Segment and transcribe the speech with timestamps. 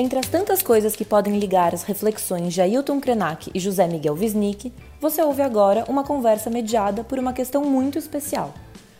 [0.00, 4.14] Entre as tantas coisas que podem ligar as reflexões de Ailton Krenak e José Miguel
[4.14, 8.54] Wisnik, você ouve agora uma conversa mediada por uma questão muito especial: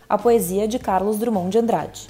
[0.07, 2.07] a poesia de Carlos Drummond de Andrade.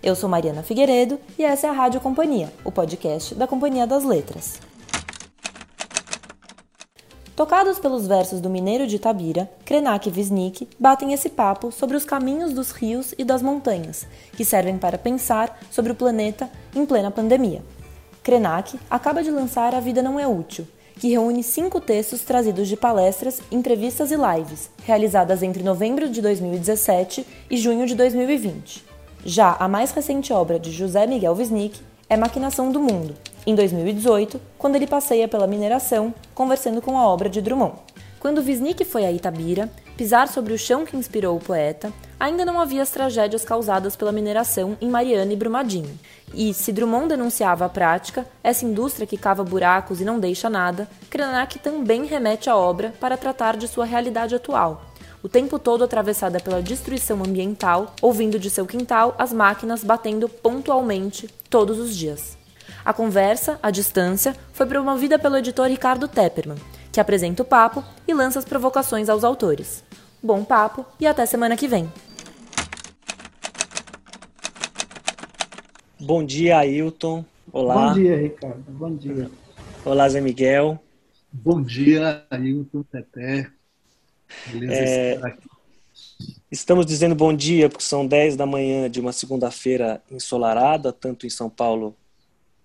[0.00, 4.04] Eu sou Mariana Figueiredo e essa é a Rádio Companhia, o podcast da Companhia das
[4.04, 4.60] Letras.
[7.34, 12.04] Tocados pelos versos do Mineiro de Itabira, Krenak e Wisnik batem esse papo sobre os
[12.04, 14.06] caminhos dos rios e das montanhas,
[14.36, 17.60] que servem para pensar sobre o planeta em plena pandemia.
[18.30, 20.64] Krenak acaba de lançar A Vida Não É Útil,
[21.00, 27.26] que reúne cinco textos trazidos de palestras, entrevistas e lives, realizadas entre novembro de 2017
[27.50, 28.84] e junho de 2020.
[29.24, 34.40] Já a mais recente obra de José Miguel Wisnik é Maquinação do Mundo, em 2018,
[34.56, 37.78] quando ele passeia pela mineração, conversando com a obra de Drummond.
[38.20, 42.60] Quando Wisnik foi a Itabira, pisar sobre o chão que inspirou o poeta, ainda não
[42.60, 45.98] havia as tragédias causadas pela mineração em Mariana e Brumadinho.
[46.34, 50.86] E, se Drummond denunciava a prática, essa indústria que cava buracos e não deixa nada,
[51.08, 54.84] Krenak também remete à obra para tratar de sua realidade atual,
[55.22, 61.26] o tempo todo atravessada pela destruição ambiental, ouvindo de seu quintal as máquinas batendo pontualmente
[61.48, 62.38] todos os dias.
[62.84, 66.58] A conversa, à distância, foi promovida pelo editor Ricardo Tepperman,
[66.92, 69.84] que apresenta o papo e lança as provocações aos autores.
[70.22, 71.90] Bom papo e até semana que vem.
[76.00, 77.22] Bom dia, Ailton.
[77.52, 77.88] Olá.
[77.88, 78.64] Bom dia, Ricardo.
[78.68, 79.30] Bom dia.
[79.84, 80.78] Olá, Zé Miguel.
[81.30, 83.50] Bom dia, Ailton, Teté.
[84.46, 85.36] Beleza é...
[86.50, 91.30] Estamos dizendo bom dia porque são 10 da manhã de uma segunda-feira ensolarada, tanto em
[91.30, 91.94] São Paulo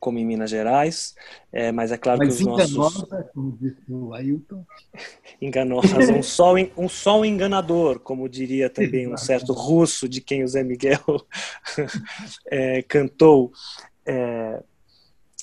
[0.06, 1.16] como em Minas Gerais,
[1.52, 3.32] é, mas é claro mas que os enganosa, nossos...
[3.34, 4.64] como disse o Ailton.
[5.42, 10.48] enganosa, um sol, um sol enganador, como diria também um certo russo de quem o
[10.48, 11.00] Zé Miguel
[12.46, 13.52] é, cantou.
[14.06, 14.62] É,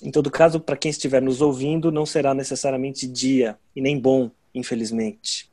[0.01, 4.31] em todo caso, para quem estiver nos ouvindo, não será necessariamente dia e nem bom,
[4.55, 5.51] infelizmente.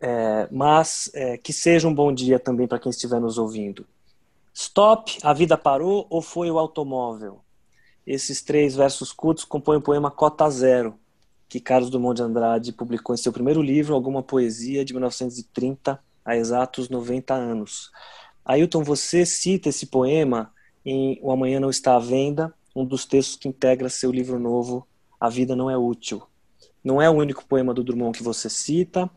[0.00, 3.86] É, mas é, que seja um bom dia também para quem estiver nos ouvindo.
[4.54, 7.44] Stop, a vida parou ou foi o automóvel?
[8.06, 10.96] Esses três versos curtos compõem o poema Cota Zero,
[11.48, 16.36] que Carlos Dumont de Andrade publicou em seu primeiro livro, Alguma Poesia, de 1930, há
[16.36, 17.90] exatos 90 anos.
[18.44, 20.52] Ailton, você cita esse poema
[20.84, 24.86] em O Amanhã Não Está à Venda, um dos textos que integra seu livro novo,
[25.18, 26.22] A Vida Não é Útil.
[26.84, 29.10] Não é o único poema do Drummond que você cita.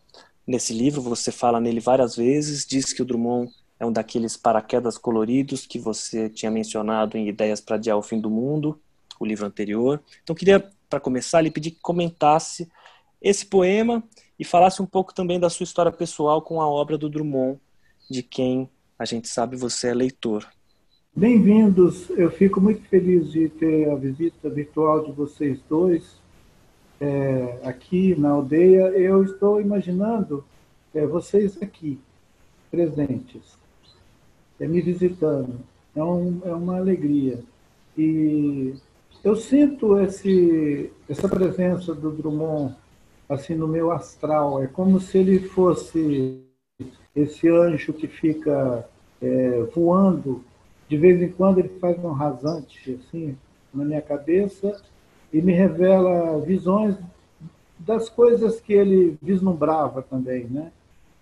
[0.47, 4.97] Nesse livro, você fala nele várias vezes, diz que o Drummond é um daqueles paraquedas
[4.97, 8.77] coloridos que você tinha mencionado em Ideias para Adiar o Fim do Mundo,
[9.19, 10.01] o livro anterior.
[10.21, 12.69] Então, queria, para começar, lhe pedir que comentasse
[13.21, 14.03] esse poema
[14.37, 17.59] e falasse um pouco também da sua história pessoal com a obra do Drummond,
[18.11, 20.45] de quem a gente sabe você é leitor.
[21.15, 26.17] Bem-vindos, eu fico muito feliz de ter a visita virtual de vocês dois
[26.99, 28.89] é, aqui na aldeia.
[28.89, 30.45] Eu estou imaginando
[30.93, 31.99] é, vocês aqui,
[32.69, 33.59] presentes
[34.59, 35.59] é, me visitando.
[35.95, 37.39] É, um, é uma alegria.
[37.97, 38.73] E
[39.23, 42.75] eu sinto esse, essa presença do Drummond
[43.27, 44.63] assim no meu astral.
[44.63, 46.43] É como se ele fosse
[47.15, 48.87] esse anjo que fica
[49.21, 50.43] é, voando.
[50.87, 53.37] De vez em quando ele faz um rasante assim
[53.73, 54.81] na minha cabeça
[55.31, 56.95] e me revela visões
[57.77, 60.71] das coisas que ele vislumbrava também, né?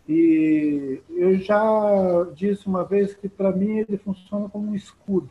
[0.07, 5.29] E eu já disse uma vez que, para mim, ele funciona como um escudo,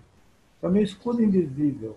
[0.62, 1.96] é um escudo invisível.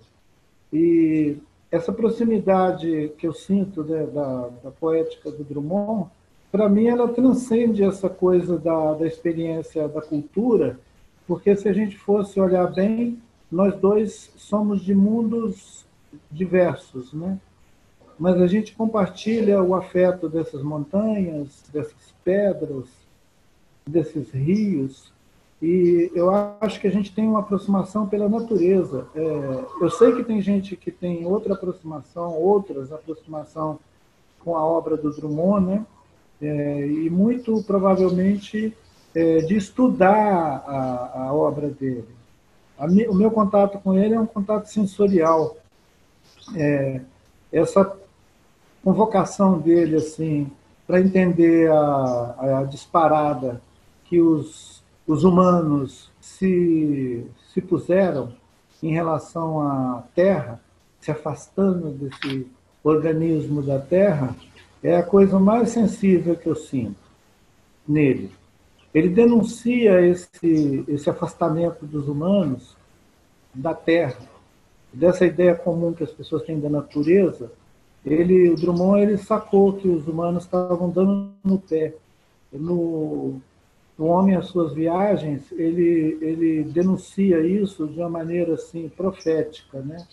[0.71, 1.37] E
[1.71, 6.09] essa proximidade que eu sinto né, da, da, poética do Drummond,
[6.51, 10.79] para mim, ela transcende essa coisa da, da experiência da cultura,
[11.27, 13.19] porque se a gente fosse olhar bem,
[13.51, 15.85] nós dois somos de mundos
[16.31, 17.37] diversos, né?
[18.19, 22.85] Mas a gente compartilha o afeto dessas montanhas, dessas pedras,
[23.87, 25.11] desses rios,
[25.61, 26.29] e eu
[26.61, 29.07] acho que a gente tem uma aproximação pela natureza.
[29.13, 33.77] É, eu sei que tem gente que tem outra aproximação, outras aproximação
[34.39, 35.85] com a obra do Drummond, né?
[36.41, 38.73] É, e muito provavelmente
[39.13, 42.07] é, de estudar a, a obra dele.
[42.77, 45.57] A, o meu contato com ele é um contato sensorial.
[46.55, 47.01] É,
[48.79, 50.49] essa convocação dele assim
[50.87, 53.61] para entender a, a, disparada
[54.05, 58.33] que os, os humanos se, se puseram
[58.81, 60.59] em relação à Terra,
[60.99, 62.47] se afastando desse
[62.83, 64.35] organismo da Terra,
[64.81, 66.95] é a coisa mais sensível que eu sinto
[67.87, 68.31] nele.
[68.93, 72.75] Ele denuncia esse, esse afastamento dos humanos
[73.53, 74.17] da Terra
[74.91, 77.51] dessa ideia comum que as pessoas têm da natureza,
[78.05, 81.93] ele, o Drummond ele sacou que os humanos estavam dando no pé.
[82.51, 83.39] No,
[83.97, 90.07] no Homem as Suas Viagens, ele, ele denuncia isso de uma maneira assim profética, né?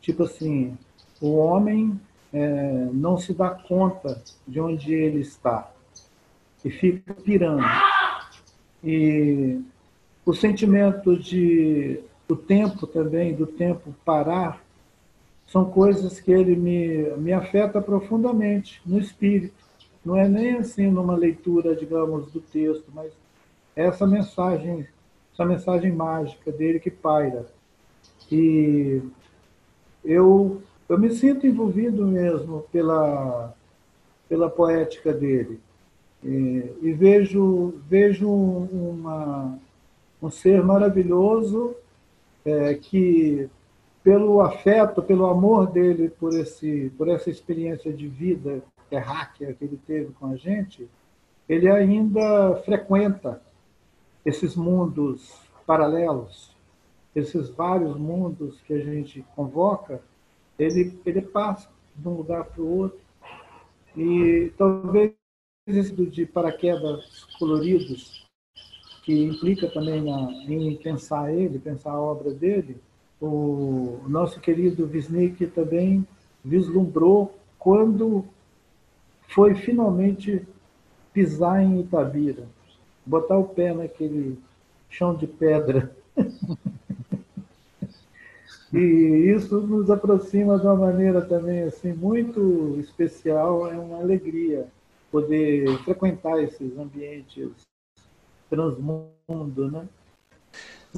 [0.00, 0.76] Tipo assim,
[1.20, 1.98] o homem
[2.32, 5.70] é, não se dá conta de onde ele está
[6.64, 7.64] e fica pirando.
[8.82, 9.60] E
[10.24, 14.62] o sentimento de o tempo também, do tempo parar,
[15.48, 19.54] são coisas que ele me, me afeta profundamente no espírito.
[20.04, 23.12] Não é nem assim numa leitura, digamos, do texto, mas
[23.74, 24.86] essa mensagem,
[25.32, 27.46] essa mensagem mágica dele que paira.
[28.30, 29.00] E
[30.04, 33.54] eu, eu me sinto envolvido mesmo pela,
[34.28, 35.58] pela poética dele.
[36.22, 39.58] E, e vejo, vejo uma,
[40.22, 41.74] um ser maravilhoso
[42.44, 43.48] é, que
[44.08, 49.78] pelo afeto, pelo amor dele por esse, por essa experiência de vida terráquea que ele
[49.86, 50.88] teve com a gente,
[51.46, 53.42] ele ainda frequenta
[54.24, 56.56] esses mundos paralelos,
[57.14, 60.00] esses vários mundos que a gente convoca,
[60.58, 63.00] ele ele passa de um lugar para o outro.
[63.94, 65.12] E talvez
[65.66, 68.26] esse de paraquedas coloridos
[69.04, 72.80] que implica também na, em pensar ele, pensar a obra dele,
[73.20, 76.06] o nosso querido Wisnik também
[76.44, 78.24] vislumbrou quando
[79.28, 80.46] foi finalmente
[81.12, 82.46] pisar em Itabira,
[83.04, 84.38] botar o pé naquele
[84.88, 85.94] chão de pedra.
[88.72, 94.66] e isso nos aproxima de uma maneira também assim muito especial, é uma alegria
[95.10, 97.50] poder frequentar esses ambientes
[98.48, 99.88] transmundo, né?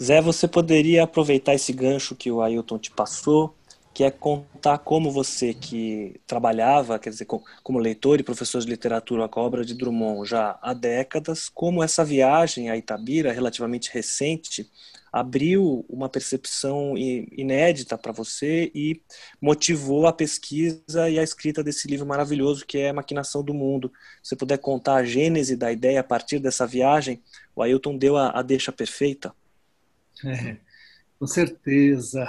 [0.03, 3.55] Zé, você poderia aproveitar esse gancho que o Ailton te passou,
[3.93, 9.29] que é contar como você que trabalhava, quer dizer, como leitor e professor de literatura
[9.29, 14.71] com a obra de Drummond já há décadas, como essa viagem a Itabira, relativamente recente,
[15.13, 19.03] abriu uma percepção inédita para você e
[19.39, 23.93] motivou a pesquisa e a escrita desse livro maravilhoso que é Maquinação do Mundo.
[24.23, 27.21] Se você puder contar a gênese da ideia a partir dessa viagem,
[27.55, 29.35] o Ailton deu a, a deixa perfeita.
[30.25, 30.57] É,
[31.19, 32.29] com certeza,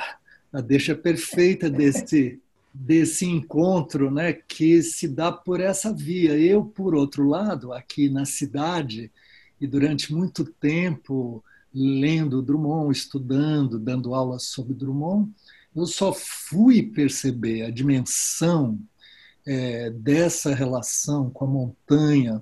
[0.52, 2.40] a deixa perfeita desse
[2.74, 6.38] desse encontro, né, que se dá por essa via.
[6.38, 9.12] Eu, por outro lado, aqui na cidade
[9.60, 11.44] e durante muito tempo
[11.74, 15.32] lendo Drummond, estudando, dando aulas sobre Drummond,
[15.76, 18.80] eu só fui perceber a dimensão
[19.46, 22.42] é, dessa relação com a montanha,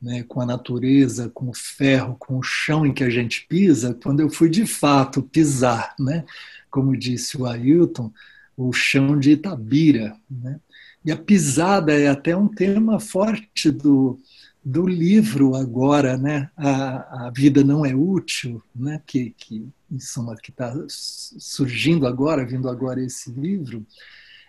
[0.00, 3.96] né, com a natureza, com o ferro, com o chão em que a gente pisa,
[4.02, 6.24] quando eu fui de fato pisar, né,
[6.70, 8.12] como disse o Ailton,
[8.56, 10.16] o chão de Itabira.
[10.30, 10.60] Né?
[11.04, 14.18] E a pisada é até um tema forte do,
[14.62, 16.50] do livro agora, né?
[16.56, 19.00] A, a vida não é útil, né?
[19.06, 19.66] Que, que
[20.42, 23.84] que está surgindo agora, vindo agora esse livro,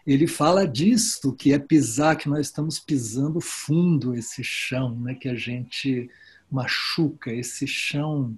[0.06, 5.16] ele fala disso, que é pisar, que nós estamos pisando fundo esse chão, né?
[5.16, 6.10] Que a gente
[6.50, 8.38] machuca esse chão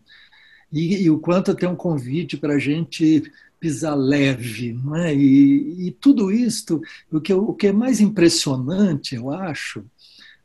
[0.73, 5.13] e, e o quanto tem um convite para a gente pisar leve, não é?
[5.13, 9.85] E, e tudo isso, o que, o que é mais impressionante, eu acho,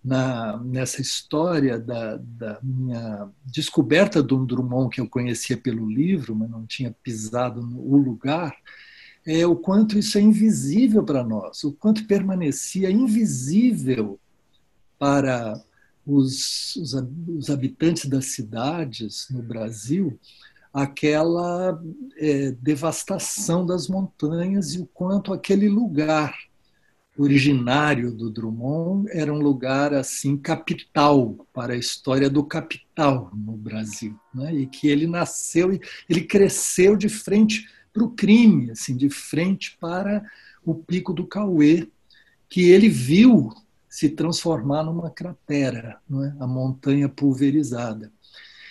[0.05, 6.51] na, nessa história da, da, minha descoberta do Drummond, que eu conhecia pelo livro, mas
[6.51, 8.55] não tinha pisado no lugar,
[9.31, 14.19] é o quanto isso é invisível para nós, o quanto permanecia invisível
[14.99, 15.63] para
[16.07, 16.95] os, os,
[17.37, 20.19] os habitantes das cidades no Brasil
[20.73, 21.79] aquela
[22.17, 26.35] é, devastação das montanhas e o quanto aquele lugar
[27.19, 34.19] originário do Drummond era um lugar assim capital para a história do capital no Brasil,
[34.33, 34.55] né?
[34.55, 37.67] e que ele nasceu e ele cresceu de frente
[37.99, 40.25] para o crime, assim, de frente para
[40.65, 41.89] o Pico do Cauê,
[42.49, 43.53] que ele viu
[43.89, 46.33] se transformar numa cratera, é?
[46.39, 48.13] a montanha pulverizada.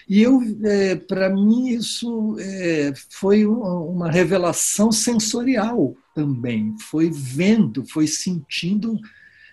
[0.08, 6.78] E eu, é, para mim, isso é, foi uma revelação sensorial também.
[6.80, 8.98] Foi vendo, foi sentindo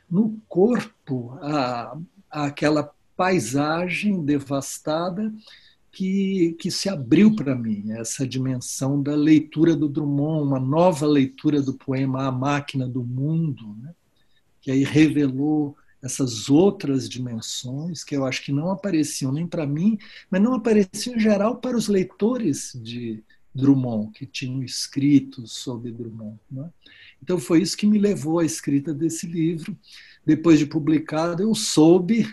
[0.09, 1.99] no corpo a,
[2.31, 5.33] aquela paisagem devastada
[5.95, 11.63] que, que se abriu para mim, essa dimensão da leitura do Drummond, uma nova leitura
[11.63, 13.95] do poema A Máquina do Mundo, né?
[14.61, 19.99] que aí revelou essas outras dimensões que eu acho que não apareciam nem para mim,
[20.31, 23.23] mas não apareciam em geral para os leitores de,
[23.55, 26.39] Drummond, que tinham escrito sobre Drummond.
[26.51, 26.69] Né?
[27.23, 29.77] Então foi isso que me levou à escrita desse livro.
[30.27, 32.27] Depois de publicado, eu soube,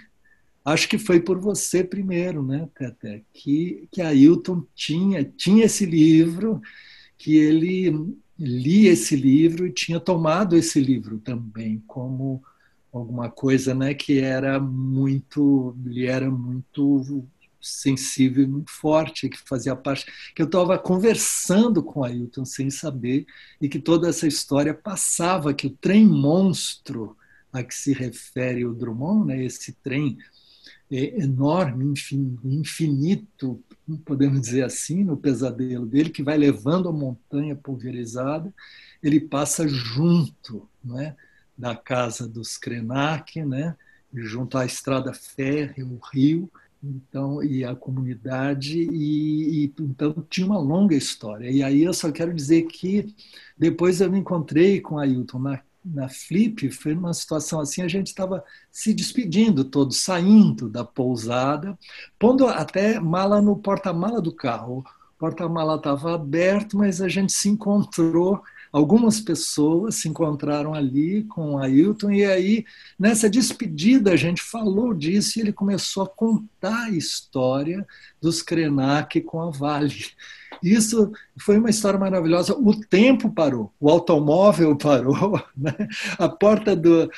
[0.64, 6.62] acho que foi por você primeiro, né, Tete, que, que Ailton tinha, tinha esse livro,
[7.18, 12.44] que ele lia esse livro e tinha tomado esse livro também como
[12.92, 17.26] alguma coisa né, que era muito, lhe era muito
[17.62, 23.26] sensível e muito forte, que fazia parte, que eu estava conversando com Ailton sem saber,
[23.62, 27.16] e que toda essa história passava, que o trem monstro
[27.54, 30.18] a que se refere o Drummond, né, esse trem
[30.92, 31.94] é, enorme,
[32.44, 33.64] infinito,
[34.06, 38.54] podemos dizer assim, no pesadelo dele, que vai levando a montanha pulverizada,
[39.02, 41.16] ele passa junto né,
[41.58, 43.76] da casa dos Krenak, né,
[44.14, 46.52] junto à estrada férrea, o rio,
[46.84, 51.50] então e a comunidade e, e, então tinha uma longa história.
[51.50, 53.16] E aí eu só quero dizer que
[53.58, 58.08] depois eu me encontrei com Ailton na, na Flip foi uma situação assim a gente
[58.08, 61.78] estava se despedindo todos saindo da pousada
[62.20, 64.84] pondo até mala no porta-mala do carro o
[65.20, 71.58] porta-mala estava aberto mas a gente se encontrou algumas pessoas se encontraram ali com o
[71.60, 72.66] Ailton, e aí,
[72.98, 77.86] nessa despedida, a gente falou disso e ele começou a contar a história
[78.22, 80.06] dos Krenak com a Vale.
[80.64, 82.54] Isso foi uma história maravilhosa.
[82.54, 85.74] O tempo parou, o automóvel parou, né?
[86.18, 87.10] a porta do,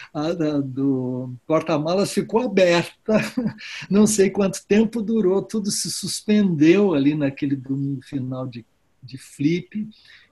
[0.64, 3.20] do porta-malas ficou aberta.
[3.90, 8.66] Não sei quanto tempo durou, tudo se suspendeu ali naquele domingo final de,
[9.04, 9.90] de flip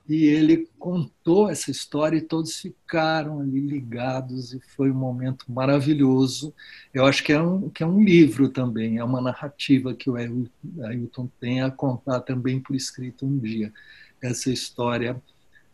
[0.08, 6.52] e ele contou essa história e todos ficaram ali ligados e foi um momento maravilhoso.
[6.92, 10.16] Eu acho que é um, que é um livro também, é uma narrativa que o
[10.16, 13.72] Ailton tem a contar também por escrito um dia.
[14.20, 15.20] Essa história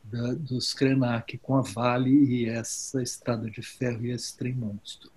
[0.05, 5.11] da, dos Krenak com a Vale e essa estrada de ferro e esse trem monstro.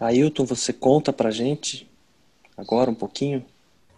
[0.00, 1.88] Ailton, você conta pra gente
[2.56, 3.44] agora um pouquinho?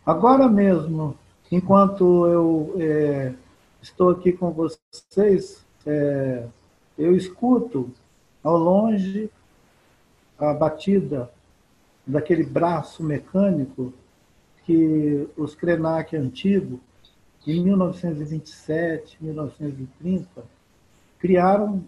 [0.04, 1.18] Agora mesmo,
[1.50, 3.34] enquanto eu é
[3.86, 6.44] estou aqui com vocês, é,
[6.98, 7.90] eu escuto
[8.42, 9.30] ao longe
[10.38, 11.30] a batida
[12.06, 13.92] daquele braço mecânico
[14.64, 16.80] que os Krenak antigos,
[17.46, 20.44] em 1927, 1930,
[21.18, 21.84] criaram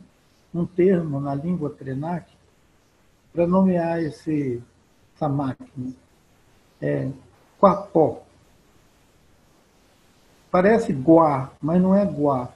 [0.55, 2.31] um termo na língua Krenak
[3.33, 4.62] para nomear esse,
[5.15, 5.93] essa máquina.
[6.81, 7.11] É,
[7.59, 8.23] quapó.
[10.50, 12.49] Parece guá, mas não é guá.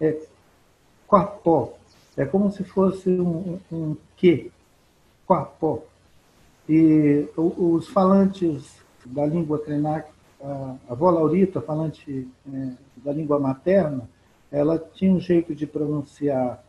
[0.00, 0.18] É
[1.06, 1.74] quapó.
[2.16, 4.50] É como se fosse um, um quê.
[5.26, 5.82] Quapó.
[6.68, 10.08] E os falantes da língua Krenak,
[10.40, 14.08] a avó Laurita, falante é, da língua materna,
[14.50, 16.62] ela tinha um jeito de pronunciar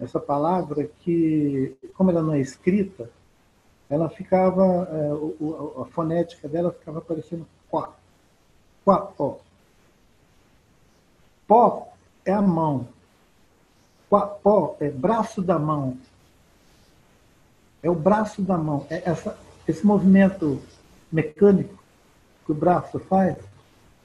[0.00, 3.10] essa palavra que, como ela não é escrita,
[3.90, 7.92] ela ficava, é, a fonética dela ficava parecendo quá,
[8.84, 9.40] quapó.
[11.48, 11.88] Pó
[12.26, 12.86] é a mão.
[14.10, 15.96] Pó é braço da mão.
[17.82, 18.86] É o braço da mão.
[18.90, 19.36] É essa,
[19.66, 20.60] esse movimento
[21.10, 21.82] mecânico
[22.44, 23.38] que o braço faz.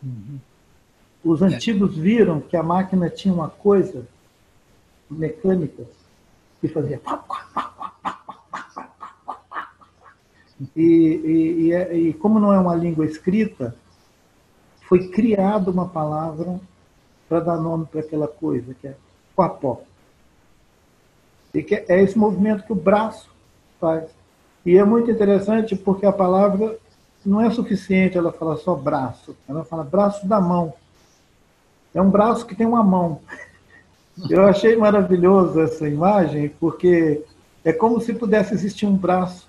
[0.01, 0.39] Uhum.
[1.23, 4.07] Os antigos viram que a máquina tinha uma coisa
[5.12, 5.83] mecânica
[6.62, 7.01] que fazia.
[10.75, 13.75] E, e, e, é, e como não é uma língua escrita,
[14.88, 16.59] foi criada uma palavra
[17.27, 18.95] para dar nome para aquela coisa, que é
[19.35, 19.81] coapó.
[21.53, 23.29] E que é esse movimento que o braço
[23.79, 24.09] faz.
[24.65, 26.77] E é muito interessante porque a palavra
[27.25, 30.73] não é suficiente ela falar só braço, ela fala braço da mão.
[31.93, 33.19] É um braço que tem uma mão.
[34.29, 37.23] Eu achei maravilhoso essa imagem, porque
[37.63, 39.47] é como se pudesse existir um braço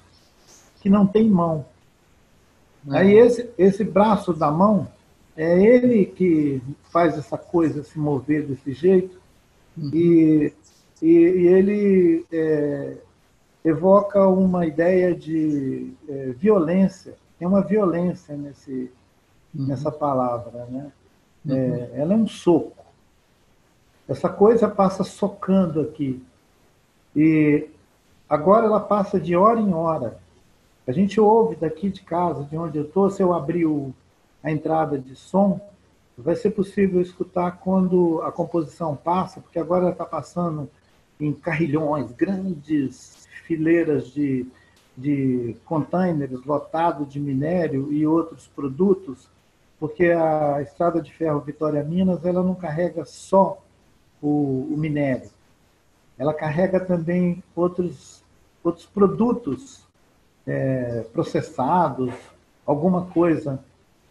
[0.81, 1.65] que não tem mão.
[2.91, 4.89] Aí esse, esse braço da mão
[5.37, 9.21] é ele que faz essa coisa se mover desse jeito
[9.77, 9.91] uhum.
[9.93, 10.53] e,
[11.03, 12.97] e, e, ele é,
[13.65, 17.17] evoca uma ideia de é, violência.
[17.39, 18.93] Tem uma violência nesse,
[19.55, 19.67] uhum.
[19.67, 20.67] nessa palavra.
[20.67, 20.93] Né?
[21.45, 21.55] Uhum.
[21.57, 22.85] É, ela é um soco.
[24.09, 26.23] Essa coisa passa socando aqui.
[27.17, 27.69] E
[28.29, 30.19] agora ela passa de hora em hora.
[30.87, 33.95] A gente ouve daqui de casa, de onde eu estou, se eu abrir o,
[34.45, 35.59] a entrada de som,
[36.17, 40.71] vai ser possível escutar quando a composição passa, porque agora está passando
[41.19, 44.47] em carrilhões, grandes fileiras de,
[44.97, 49.29] de containers lotados de minério e outros produtos,
[49.81, 53.59] porque a estrada de ferro Vitória-Minas ela não carrega só
[54.23, 55.31] o, o minério,
[56.19, 58.23] ela carrega também outros,
[58.63, 59.85] outros produtos
[60.47, 62.13] é, processados,
[62.65, 63.59] alguma coisa.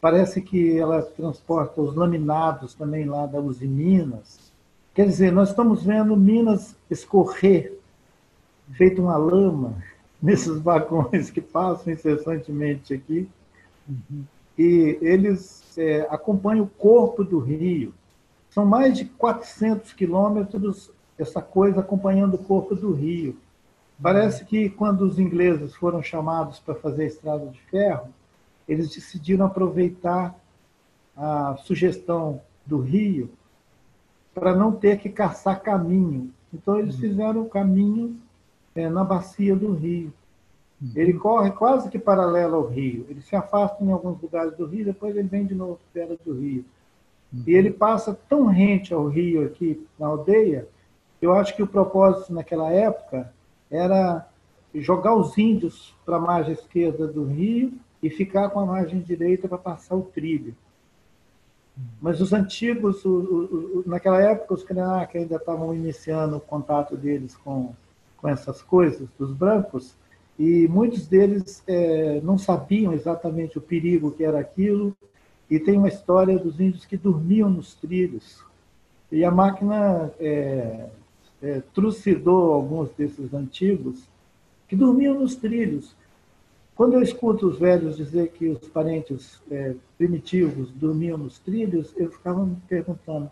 [0.04, 4.52] Parece que ela transporta os laminados também lá da Minas.
[4.94, 7.80] Quer dizer, nós estamos vendo Minas escorrer,
[8.74, 9.82] feito uma lama,
[10.22, 13.30] nesses vagões que passam incessantemente aqui.
[13.88, 14.26] Uhum.
[14.58, 17.94] E eles é, acompanham o corpo do rio.
[18.50, 23.38] São mais de 400 quilômetros essa coisa acompanhando o corpo do rio.
[24.02, 28.10] Parece que quando os ingleses foram chamados para fazer a estrada de ferro,
[28.68, 30.36] eles decidiram aproveitar
[31.16, 33.30] a sugestão do rio
[34.34, 36.32] para não ter que caçar caminho.
[36.54, 37.02] Então eles uhum.
[37.02, 38.18] fizeram o caminho
[38.76, 40.12] é, na bacia do rio.
[40.82, 40.92] Uhum.
[40.96, 43.06] Ele corre quase que paralelo ao rio.
[43.10, 46.40] Ele se afasta em alguns lugares do rio, depois ele vem de novo perto do
[46.40, 46.66] rio.
[47.32, 47.44] Uhum.
[47.46, 50.68] E ele passa tão rente ao rio aqui na aldeia
[51.24, 53.34] eu acho que o propósito naquela época
[53.72, 54.28] era
[54.76, 57.72] jogar os índios para a margem esquerda do rio
[58.04, 60.54] e ficar com a margem direita para passar o trilho.
[62.02, 66.96] Mas os antigos, o, o, o, naquela época, os Krenak ainda estavam iniciando o contato
[66.96, 67.74] deles com,
[68.18, 69.96] com essas coisas, dos brancos,
[70.38, 74.96] e muitos deles é, não sabiam exatamente o perigo que era aquilo,
[75.50, 78.44] e tem uma história dos índios que dormiam nos trilhos.
[79.12, 80.90] E a máquina é,
[81.42, 84.08] é, trucidou alguns desses antigos
[84.68, 85.96] que dormiam nos trilhos.
[86.76, 92.10] Quando eu escuto os velhos dizer que os parentes é, primitivos dormiam nos trilhos, eu
[92.10, 93.30] ficava me perguntando,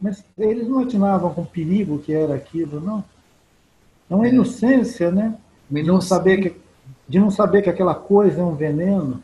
[0.00, 3.04] mas eles não atinavam com o perigo que era aquilo, não?
[4.08, 4.30] É uma é.
[4.30, 5.36] inocência, né?
[5.70, 6.56] De não saber que,
[7.06, 9.22] de não saber que aquela coisa é um veneno.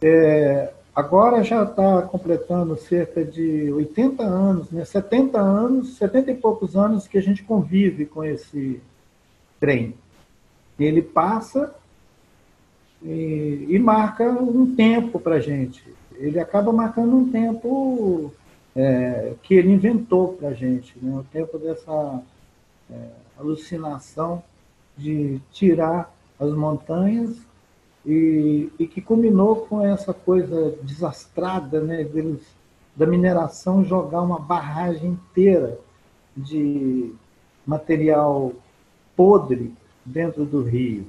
[0.00, 4.82] É, Agora já está completando cerca de 80 anos, né?
[4.82, 8.80] 70 anos, 70 e poucos anos que a gente convive com esse
[9.60, 9.92] trem.
[10.80, 11.74] Ele passa
[13.06, 15.84] e, e marca um tempo para a gente.
[16.16, 18.32] Ele acaba marcando um tempo
[18.74, 21.16] é, que ele inventou para a gente, né?
[21.16, 22.22] o tempo dessa
[22.90, 24.42] é, alucinação
[24.96, 27.36] de tirar as montanhas
[28.04, 32.40] e, e que culminou com essa coisa desastrada né, deles,
[32.94, 35.78] da mineração jogar uma barragem inteira
[36.36, 37.12] de
[37.66, 38.52] material
[39.14, 41.06] podre dentro do rio,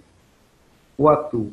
[0.97, 1.51] o Atu.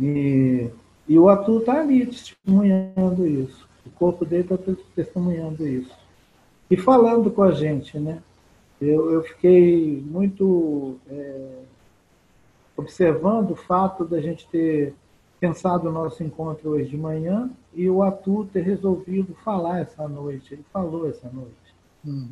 [0.00, 0.70] E,
[1.06, 3.68] e o Atu está ali testemunhando isso.
[3.84, 4.56] O corpo dele está
[4.94, 5.94] testemunhando isso.
[6.70, 8.22] E falando com a gente, né?
[8.80, 11.58] Eu, eu fiquei muito é,
[12.76, 14.94] observando o fato da gente ter
[15.38, 20.54] pensado o nosso encontro hoje de manhã e o Atu ter resolvido falar essa noite.
[20.54, 21.74] Ele falou essa noite.
[22.06, 22.28] Hum.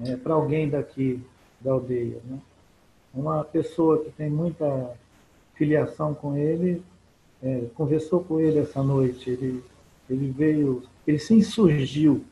[0.00, 1.22] É, Para alguém daqui
[1.60, 2.20] da aldeia.
[2.24, 2.38] Né?
[3.12, 4.96] Uma pessoa que tem muita
[5.54, 6.82] filiação com ele,
[7.42, 9.30] é, conversou com ele essa noite.
[9.30, 9.62] Ele,
[10.08, 12.24] ele veio, ele se insurgiu.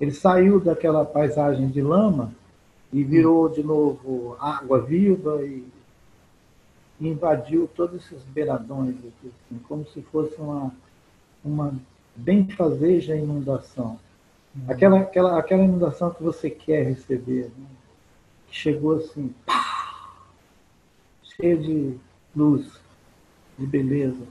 [0.00, 2.32] Ele saiu daquela paisagem de lama
[2.92, 5.64] e virou de novo água viva e
[7.00, 10.72] invadiu todos esses beiradões aqui, assim, como se fosse uma,
[11.44, 11.74] uma
[12.14, 13.98] benfazeja inundação.
[14.54, 14.62] Uhum.
[14.68, 17.66] Aquela, aquela, aquela inundação que você quer receber, né?
[18.48, 20.24] que chegou assim, pá,
[21.22, 21.98] cheia de
[22.36, 22.66] luz,
[23.58, 24.22] de beleza.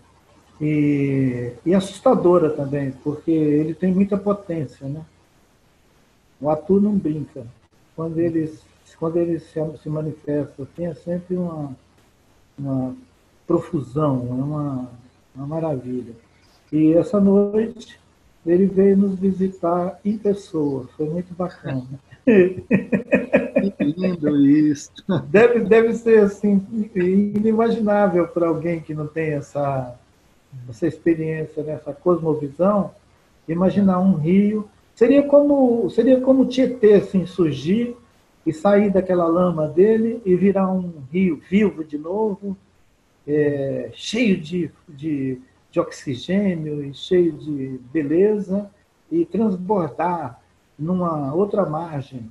[0.62, 4.88] E, e assustadora também, porque ele tem muita potência.
[4.88, 5.02] Né?
[6.40, 7.46] O Atu não brinca.
[7.96, 8.52] Quando ele,
[9.00, 11.76] quando ele se, se manifesta, tem assim, é sempre uma
[12.58, 12.96] uma
[13.46, 14.90] profusão, é uma,
[15.36, 16.14] uma maravilha.
[16.72, 18.00] E essa noite
[18.46, 21.88] ele veio nos visitar em pessoa, foi muito bacana.
[23.80, 24.92] Lindo isso.
[25.30, 29.96] Deve, deve ser assim, inimaginável para alguém que não tem essa,
[30.70, 32.92] essa experiência, né, essa cosmovisão,
[33.48, 34.68] imaginar um rio.
[34.96, 37.96] Seria como, seria como Tietê assim, surgir
[38.46, 42.58] e sair daquela lama dele e virar um rio vivo de novo,
[43.26, 45.40] é, cheio de, de,
[45.72, 48.70] de oxigênio e cheio de beleza,
[49.10, 50.42] e transbordar
[50.78, 52.30] numa outra margem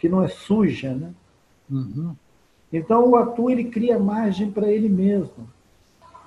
[0.00, 1.12] que não é suja, né?
[1.70, 2.16] Uhum.
[2.72, 5.48] Então o atu ele cria margem para ele mesmo,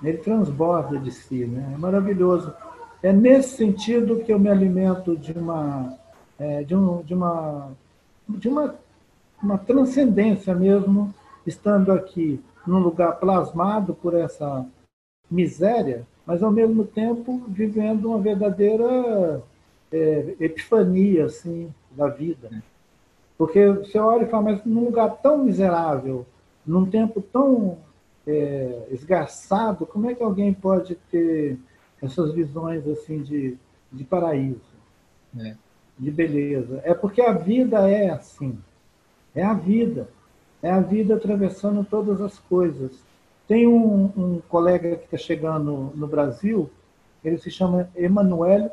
[0.02, 1.72] ele transborda de si, né?
[1.74, 2.54] É maravilhoso.
[3.02, 5.92] É nesse sentido que eu me alimento de uma
[6.38, 7.72] é, de, um, de uma
[8.28, 8.74] de uma,
[9.42, 11.12] uma transcendência mesmo,
[11.46, 14.64] estando aqui num lugar plasmado por essa
[15.30, 19.42] miséria, mas ao mesmo tempo vivendo uma verdadeira
[19.92, 22.50] é, epifania assim da vida.
[23.36, 26.24] Porque você olha e fala, mas num lugar tão miserável,
[26.64, 27.78] num tempo tão
[28.26, 31.58] é, esgarçado, como é que alguém pode ter
[32.00, 33.56] essas visões assim de,
[33.92, 34.60] de paraíso,
[35.38, 35.56] é.
[35.98, 36.80] de beleza?
[36.84, 38.58] É porque a vida é assim.
[39.34, 40.08] É a vida.
[40.62, 42.92] É a vida atravessando todas as coisas.
[43.46, 46.70] Tem um, um colega que está chegando no Brasil,
[47.22, 48.70] ele se chama Emanuel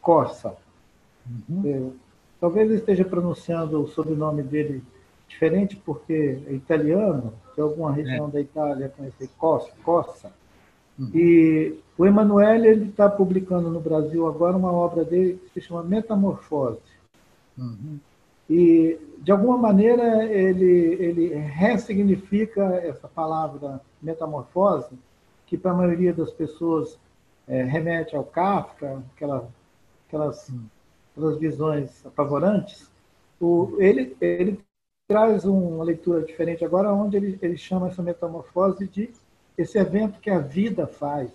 [0.00, 0.54] Corsa.
[1.48, 1.62] Uhum.
[1.64, 2.03] É,
[2.44, 4.84] talvez ele esteja pronunciando o sobrenome dele
[5.26, 8.32] diferente, porque é italiano, de alguma região é.
[8.32, 9.72] da Itália conhece Corsa.
[9.82, 10.30] Corsa.
[10.98, 11.10] Uhum.
[11.14, 16.82] E o Emanuele está publicando no Brasil agora uma obra dele que se chama Metamorfose.
[17.56, 17.98] Uhum.
[18.50, 24.94] E, de alguma maneira, ele, ele ressignifica essa palavra metamorfose,
[25.46, 26.98] que para a maioria das pessoas
[27.48, 29.48] é, remete ao Kafka, aquela,
[30.06, 30.52] aquelas,
[31.14, 32.90] aquelas visões apavorantes.
[33.40, 34.60] O, ele, ele
[35.08, 39.10] traz uma leitura diferente agora, onde ele, ele chama essa metamorfose de
[39.56, 41.30] esse evento que a vida faz.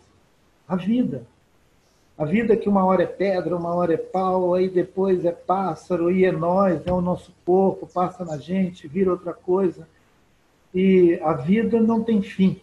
[0.67, 1.25] A vida.
[2.17, 6.11] A vida que uma hora é pedra, uma hora é pau, aí depois é pássaro,
[6.11, 9.87] e é nós, é o nosso corpo, passa na gente, vira outra coisa.
[10.75, 12.59] E a vida não tem fim.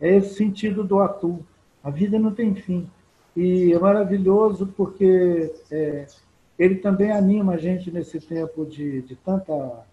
[0.00, 1.44] É esse sentido do atu.
[1.82, 2.88] A vida não tem fim.
[3.36, 6.06] E é maravilhoso porque é,
[6.58, 9.84] ele também anima a gente nesse tempo de, de tanta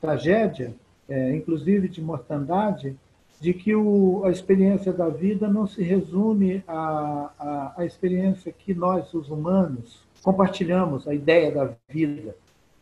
[0.00, 0.74] tragédia,
[1.08, 2.96] é, inclusive de mortandade,
[3.40, 8.74] de que o, a experiência da vida não se resume à, à, à experiência que
[8.74, 12.34] nós, os humanos, compartilhamos, a ideia da vida.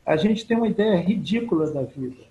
[0.04, 2.24] A gente tem uma ideia ridícula da vida.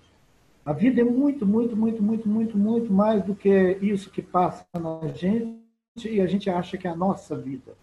[0.66, 4.66] A vida é muito, muito, muito, muito, muito, muito mais do que isso que passa
[4.74, 5.56] na gente
[6.04, 7.74] e a gente acha que é a nossa vida.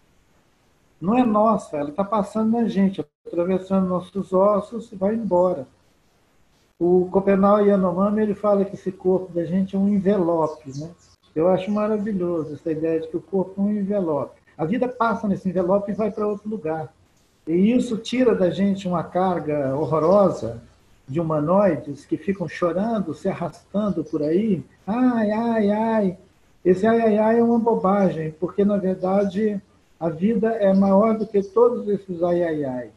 [1.03, 5.67] Não é nossa, ela está passando na gente, atravessando nossos ossos e vai embora.
[6.79, 10.89] O Copenau Yanomami ele fala que esse corpo da gente é um envelope, né?
[11.35, 14.39] Eu acho maravilhoso essa ideia de que o corpo é um envelope.
[14.57, 16.93] A vida passa nesse envelope e vai para outro lugar.
[17.45, 20.63] E isso tira da gente uma carga horrorosa
[21.05, 24.63] de humanoides que ficam chorando, se arrastando por aí.
[24.87, 26.17] Ai, ai, ai.
[26.63, 29.61] Esse ai, ai, ai é uma bobagem, porque na verdade
[30.03, 32.89] a vida é maior do que todos esses ai, ai, ai.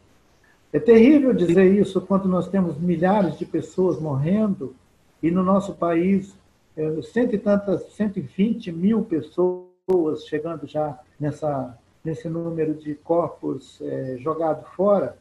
[0.73, 4.75] É terrível dizer isso quando nós temos milhares de pessoas morrendo
[5.23, 6.37] e no nosso país
[6.77, 14.17] é, cento e tantas, 120 mil pessoas chegando já nessa, nesse número de corpos é,
[14.19, 15.17] jogados fora.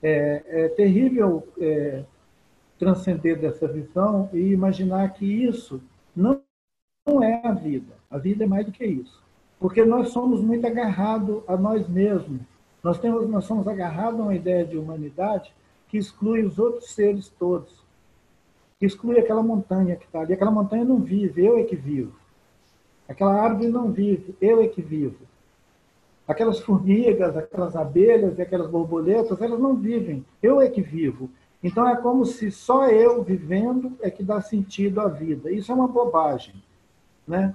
[0.00, 2.04] É, é terrível é,
[2.78, 5.82] transcender dessa visão e imaginar que isso
[6.14, 6.40] não,
[7.04, 7.92] não é a vida.
[8.08, 9.23] A vida é mais do que isso.
[9.58, 12.40] Porque nós somos muito agarrados a nós mesmos
[12.84, 15.50] nós, temos, nós somos agarrados a uma ideia de humanidade
[15.88, 17.82] que exclui os outros seres todos,
[18.78, 20.34] que exclui aquela montanha que está ali.
[20.34, 22.12] Aquela montanha não vive, eu é que vivo.
[23.08, 25.16] Aquela árvore não vive, eu é que vivo.
[26.28, 31.30] Aquelas formigas, aquelas abelhas e aquelas borboletas, elas não vivem, eu é que vivo.
[31.62, 35.50] Então é como se só eu vivendo é que dá sentido à vida.
[35.50, 36.54] Isso é uma bobagem,
[37.26, 37.54] né?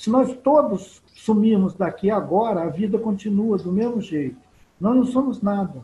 [0.00, 4.38] Se nós todos sumirmos daqui agora, a vida continua do mesmo jeito.
[4.80, 5.82] Nós não somos nada.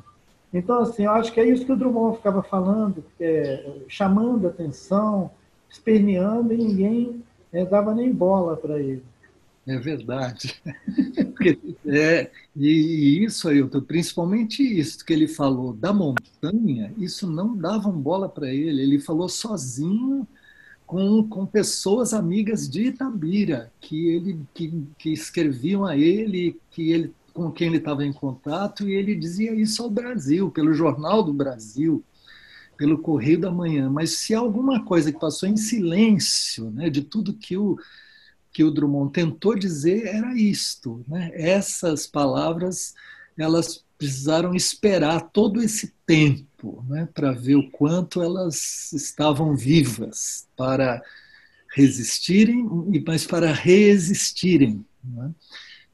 [0.54, 5.30] Então, assim, eu acho que é isso que o Drummond ficava falando, é, chamando atenção,
[5.68, 9.04] esperneando, e ninguém é, dava nem bola para ele.
[9.66, 10.62] É verdade.
[11.86, 18.30] é, e, isso, Ailton, principalmente isso que ele falou da montanha, isso não dava bola
[18.30, 18.80] para ele.
[18.80, 20.26] Ele falou sozinho
[20.86, 27.12] com, com pessoas amigas de Itabira, que, ele, que, que escreviam a ele, que ele
[27.34, 31.34] com quem ele estava em contato e ele dizia isso ao Brasil, pelo Jornal do
[31.34, 32.02] Brasil,
[32.78, 33.90] pelo Correio da Manhã.
[33.90, 37.78] Mas se alguma coisa que passou em silêncio, né, de tudo que o
[38.50, 41.30] que o Drummond tentou dizer era isto, né?
[41.34, 42.94] Essas palavras
[43.36, 51.02] elas precisaram esperar todo esse tempo, né, para ver o quanto elas estavam vivas para
[51.74, 52.66] resistirem,
[53.06, 54.84] mas para resistirem.
[55.02, 55.30] Né?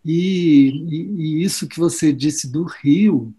[0.04, 3.34] E, e, e, isso que você disse do rio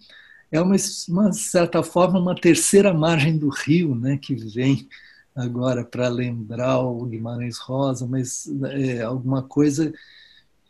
[0.52, 0.76] é uma,
[1.10, 4.88] uma certa forma uma terceira margem do rio, né, que vem
[5.36, 9.92] agora para lembrar o Guimarães Rosa, mas é alguma coisa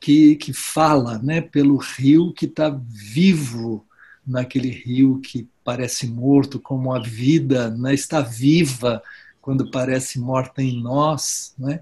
[0.04, 3.88] que, que fala, né, pelo rio que está vivo
[4.28, 9.02] naquele rio que parece morto, como a vida né, está viva
[9.40, 11.80] quando parece morta em nós, né?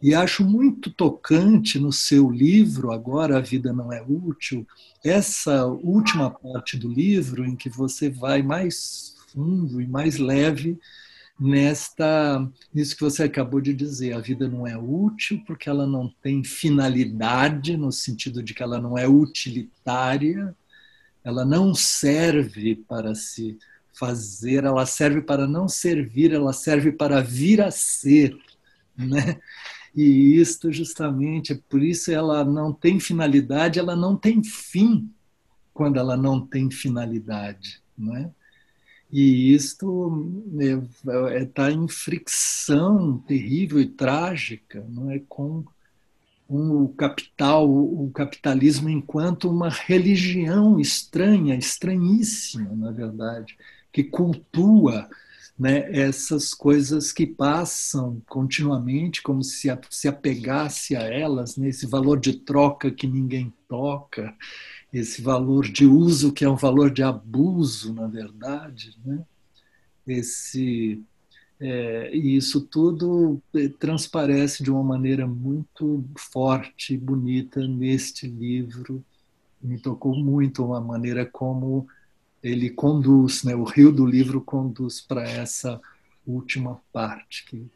[0.00, 4.64] E acho muito tocante no seu livro, Agora a Vida Não é Útil,
[5.04, 10.78] essa última parte do livro em que você vai mais fundo e mais leve
[11.38, 14.12] nesta nisso que você acabou de dizer.
[14.12, 18.80] A vida não é útil porque ela não tem finalidade, no sentido de que ela
[18.80, 20.54] não é utilitária,
[21.22, 23.58] ela não serve para se
[23.92, 28.36] fazer, ela serve para não servir, ela serve para vir a ser.
[28.96, 29.40] Né?
[29.94, 35.10] E isto justamente, por isso ela não tem finalidade, ela não tem fim
[35.72, 37.80] quando ela não tem finalidade.
[37.96, 38.30] Não é?
[39.10, 45.20] E isto está é, é, tá em fricção terrível e trágica não é?
[45.28, 45.64] com
[46.48, 53.56] o capital, o capitalismo enquanto uma religião estranha, estranhíssima, na verdade,
[53.92, 55.08] que cultua
[55.58, 62.20] né, essas coisas que passam continuamente, como se se apegasse a elas, né, esse valor
[62.20, 64.34] de troca que ninguém toca,
[64.92, 69.24] esse valor de uso que é um valor de abuso, na verdade, né?
[70.06, 71.02] Esse
[71.58, 79.02] é, e isso tudo é, transparece de uma maneira muito forte e bonita neste livro.
[79.62, 81.88] Me tocou muito a maneira como
[82.42, 83.54] ele conduz, né?
[83.54, 85.80] o rio do livro conduz para essa
[86.26, 87.66] última parte que,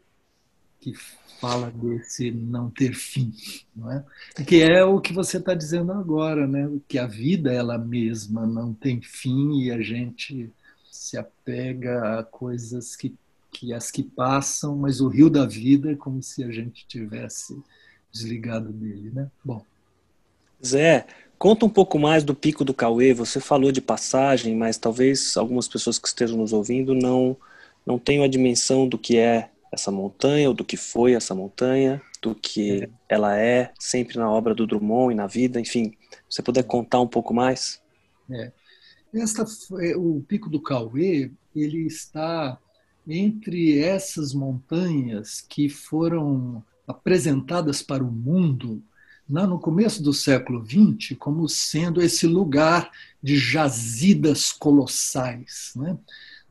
[0.79, 0.93] que
[1.39, 3.33] fala desse não ter fim,
[3.75, 4.05] não é?
[4.45, 6.69] Que é o que você está dizendo agora, né?
[6.87, 10.51] Que a vida ela mesma não tem fim e a gente
[10.91, 13.15] se apega a coisas que,
[13.51, 17.59] que as que passam, mas o rio da vida é como se a gente tivesse
[18.11, 19.31] desligado dele, né?
[19.43, 19.65] Bom.
[20.65, 21.05] Zé,
[21.41, 23.15] Conta um pouco mais do Pico do Cauê.
[23.15, 27.35] Você falou de passagem, mas talvez algumas pessoas que estejam nos ouvindo não,
[27.83, 31.99] não tenham a dimensão do que é essa montanha, ou do que foi essa montanha,
[32.21, 32.89] do que é.
[33.09, 35.59] ela é sempre na obra do Drummond e na vida.
[35.59, 35.97] Enfim,
[36.29, 37.81] você puder contar um pouco mais.
[38.29, 38.51] É.
[39.11, 39.43] Esta,
[39.97, 42.59] o Pico do Cauê ele está
[43.07, 48.83] entre essas montanhas que foram apresentadas para o mundo
[49.31, 52.91] no começo do século XX como sendo esse lugar
[53.23, 55.71] de jazidas colossais.
[55.75, 55.97] Né?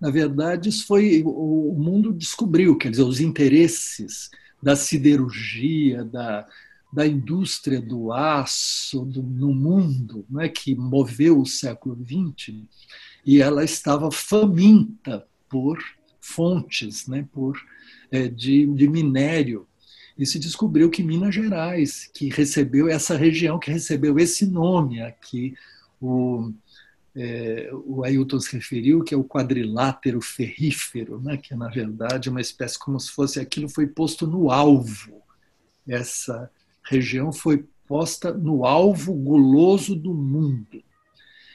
[0.01, 4.31] Na verdade, isso foi o mundo descobriu, quer dizer, os interesses
[4.63, 6.47] da siderurgia, da,
[6.93, 12.57] da indústria do aço do, no mundo, né, que moveu o século XX,
[13.25, 15.79] e ela estava faminta por
[16.21, 17.61] fontes, né, por
[18.11, 19.67] é, de, de minério
[20.21, 25.55] e se descobriu que Minas Gerais, que recebeu essa região, que recebeu esse nome aqui,
[25.99, 26.53] o,
[27.17, 32.29] é, o Ailton se referiu, que é o quadrilátero ferrífero, né, que é, na verdade,
[32.29, 35.23] uma espécie como se fosse aquilo foi posto no alvo.
[35.89, 36.51] Essa
[36.83, 40.85] região foi posta no alvo guloso do mundo.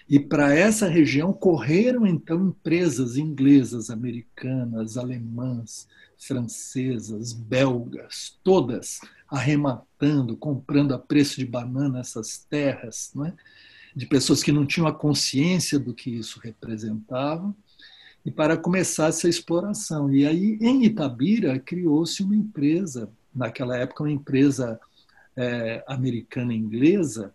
[0.08, 5.88] E para essa região correram então empresas inglesas, americanas, alemãs,
[6.18, 13.34] francesas, belgas, todas arrematando, comprando a preço de banana essas terras, não é?
[13.96, 17.56] de pessoas que não tinham a consciência do que isso representava,
[18.26, 20.12] e para começar essa exploração.
[20.12, 24.80] E aí, em Itabira, criou-se uma empresa, naquela época, uma empresa
[25.36, 27.34] é, americana-inglesa,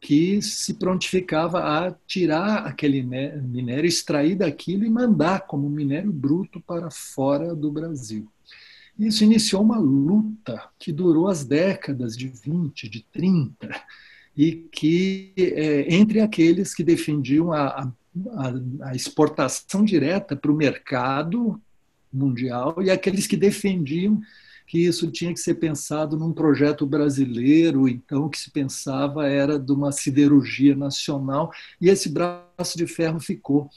[0.00, 6.90] que se prontificava a tirar aquele minério, extrair daquilo e mandar como minério bruto para
[6.90, 8.26] fora do Brasil.
[8.98, 13.68] Isso iniciou uma luta que durou as décadas de 20, de 30,
[14.36, 17.92] e que, é, entre aqueles que defendiam a,
[18.32, 21.60] a, a exportação direta para o mercado
[22.12, 24.20] mundial e aqueles que defendiam
[24.70, 29.58] que isso tinha que ser pensado num projeto brasileiro, então o que se pensava era
[29.58, 33.68] de uma siderurgia nacional, e esse braço de ferro ficou,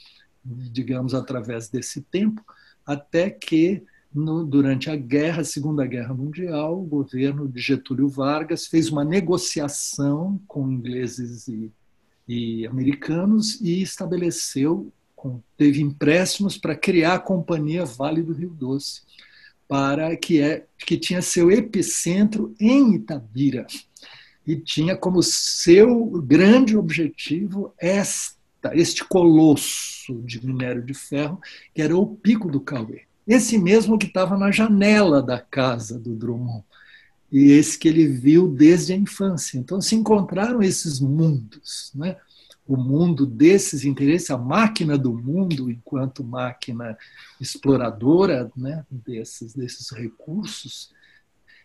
[0.44, 2.40] digamos, através desse tempo,
[2.86, 3.82] até que
[4.14, 9.04] no, durante a guerra, a Segunda Guerra Mundial, o governo de Getúlio Vargas fez uma
[9.04, 11.72] negociação com ingleses e,
[12.28, 14.92] e americanos e estabeleceu,
[15.56, 19.02] teve empréstimos para criar a Companhia Vale do Rio Doce
[19.68, 23.66] para que é que tinha seu epicentro em Itabira
[24.46, 28.34] e tinha como seu grande objetivo esta
[28.72, 31.38] este colosso de minério de ferro
[31.74, 33.02] que era o Pico do Cauê.
[33.26, 36.64] Esse mesmo que estava na janela da casa do Drummond
[37.32, 39.58] e esse que ele viu desde a infância.
[39.58, 42.16] Então se encontraram esses mundos, né?
[42.66, 46.96] O mundo desses interesses, a máquina do mundo enquanto máquina
[47.40, 50.92] exploradora né, desses, desses recursos,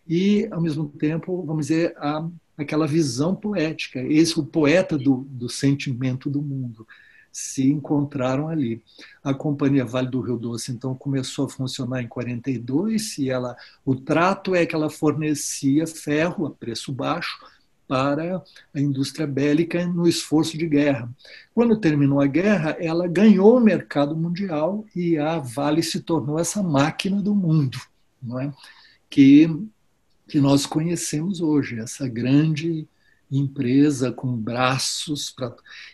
[0.07, 5.47] e, ao mesmo tempo, vamos dizer, a, aquela visão poética, esse o poeta do, do
[5.47, 6.85] sentimento do mundo
[7.31, 8.81] se encontraram ali.
[9.23, 13.95] A companhia Vale do Rio Doce então começou a funcionar em 42 e ela o
[13.95, 17.37] trato é que ela fornecia ferro a preço baixo
[17.89, 21.09] para a indústria bélica no esforço de guerra.
[21.55, 26.61] Quando terminou a guerra, ela ganhou o mercado mundial e a Vale se tornou essa
[26.61, 27.79] máquina do mundo,
[28.21, 28.53] não é?
[29.09, 29.49] que,
[30.27, 32.87] que nós conhecemos hoje, essa grande
[33.31, 35.35] empresa com braços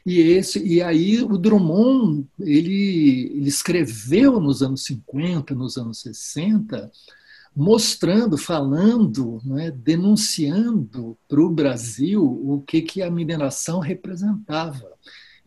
[0.06, 6.90] e esse e aí o Drummond ele, ele escreveu nos anos 50 nos anos 60
[7.56, 14.94] mostrando, falando, né, denunciando para o Brasil o que, que a mineração representava.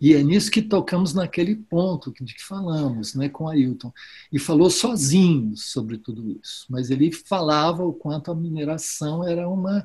[0.00, 3.92] E é nisso que tocamos naquele ponto de que falamos né, com Ailton.
[4.32, 9.84] E falou sozinho sobre tudo isso, mas ele falava o quanto a mineração era uma,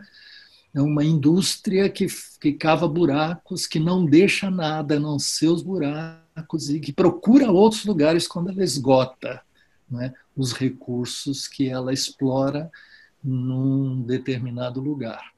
[0.74, 2.06] uma indústria que,
[2.40, 8.28] que cava buracos, que não deixa nada, não seus buracos, e que procura outros lugares
[8.28, 9.42] quando ela esgota
[9.94, 12.70] né, os recursos que ela explora
[13.24, 15.32] num determinado lugar.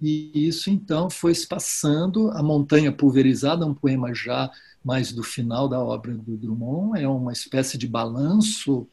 [0.00, 4.50] E isso então foi se passando, a montanha pulverizada, um poema já
[4.84, 8.88] mais do final da obra do Drummond, é uma espécie de balanço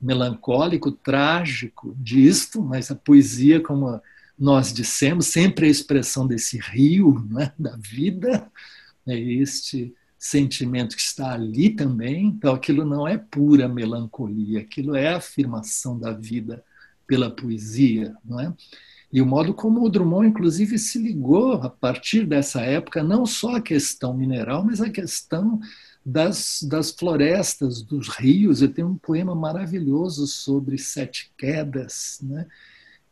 [0.00, 4.00] melancólico, trágico disto, mas a poesia, como
[4.38, 8.50] nós dissemos, sempre é a expressão desse rio né, da vida,
[9.06, 9.94] é este
[10.26, 12.26] sentimento que está ali também.
[12.26, 16.64] Então, aquilo não é pura melancolia, aquilo é a afirmação da vida
[17.06, 18.52] pela poesia, não é?
[19.12, 23.56] E o modo como o Drummond, inclusive, se ligou a partir dessa época, não só
[23.56, 25.60] a questão mineral, mas a questão
[26.04, 28.60] das, das florestas, dos rios.
[28.60, 32.46] Eu tenho um poema maravilhoso sobre sete quedas, né?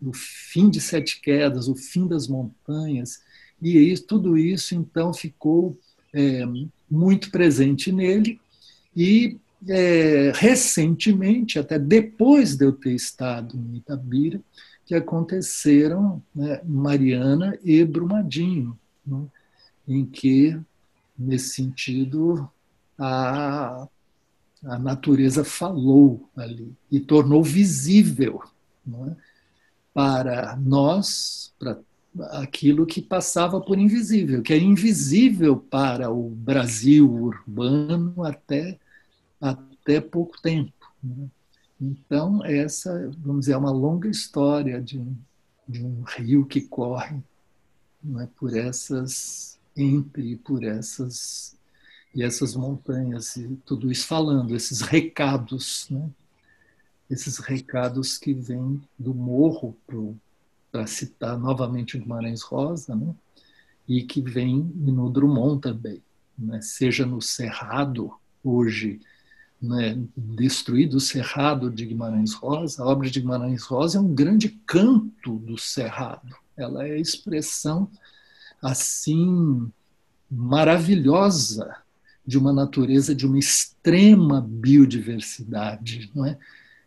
[0.03, 3.23] o fim de sete quedas, o fim das montanhas.
[3.63, 5.79] E tudo isso, então, ficou
[6.13, 6.45] é,
[6.91, 8.41] muito presente nele.
[8.97, 14.41] E é, recentemente, até depois de eu ter estado em Itabira,
[14.85, 19.25] que aconteceram né, Mariana e Brumadinho, né,
[19.89, 20.59] em que,
[21.19, 22.49] nesse sentido,
[22.99, 23.89] a,
[24.65, 28.43] a natureza falou ali e tornou visível
[28.87, 29.17] né,
[29.93, 31.79] para nós, para
[32.31, 38.79] aquilo que passava por invisível, que é invisível para o Brasil urbano até,
[39.41, 40.93] até pouco tempo.
[41.03, 41.27] Né?
[41.81, 45.05] Então, essa, vamos dizer, é uma longa história de
[45.67, 47.23] de um rio que corre
[48.21, 51.57] é, por essas, entre por essas,
[52.15, 56.09] e essas montanhas, e tudo isso falando, esses recados, né?
[57.11, 60.17] esses recados que vêm do morro para o
[60.75, 63.15] para citar novamente o Guimarães Rosa, né?
[63.87, 66.03] e que vem no Drummond também,
[66.37, 66.61] né?
[66.61, 69.01] seja no Cerrado, hoje
[69.63, 69.97] né?
[70.17, 75.39] destruído o Cerrado de Guimarães Rosa, a obra de Guimarães Rosa é um grande canto
[75.39, 77.89] do Cerrado, ela é a expressão
[78.61, 79.71] assim
[80.29, 81.77] maravilhosa
[82.27, 86.37] de uma natureza de uma extrema biodiversidade, não é?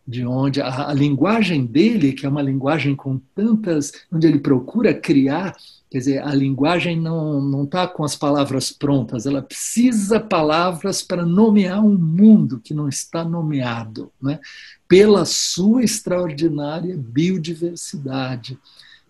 [0.08, 4.94] De onde a, a, linguagem dele, que é uma linguagem com tantas, onde ele procura
[4.94, 5.54] criar,
[5.90, 11.26] quer dizer, a linguagem não não está com as palavras prontas, ela precisa palavras para
[11.26, 14.40] nomear um mundo que não está nomeado, né?
[14.88, 18.58] pela sua extraordinária biodiversidade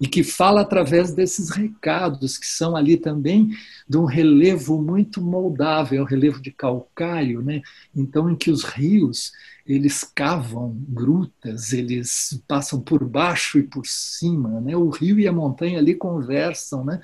[0.00, 3.50] e que fala através desses recados que são ali também
[3.88, 7.62] de um relevo muito moldável, é o relevo de calcário, né?
[7.94, 9.32] Então em que os rios
[9.66, 14.76] eles cavam grutas, eles passam por baixo e por cima, né?
[14.76, 17.00] O rio e a montanha ali conversam, né?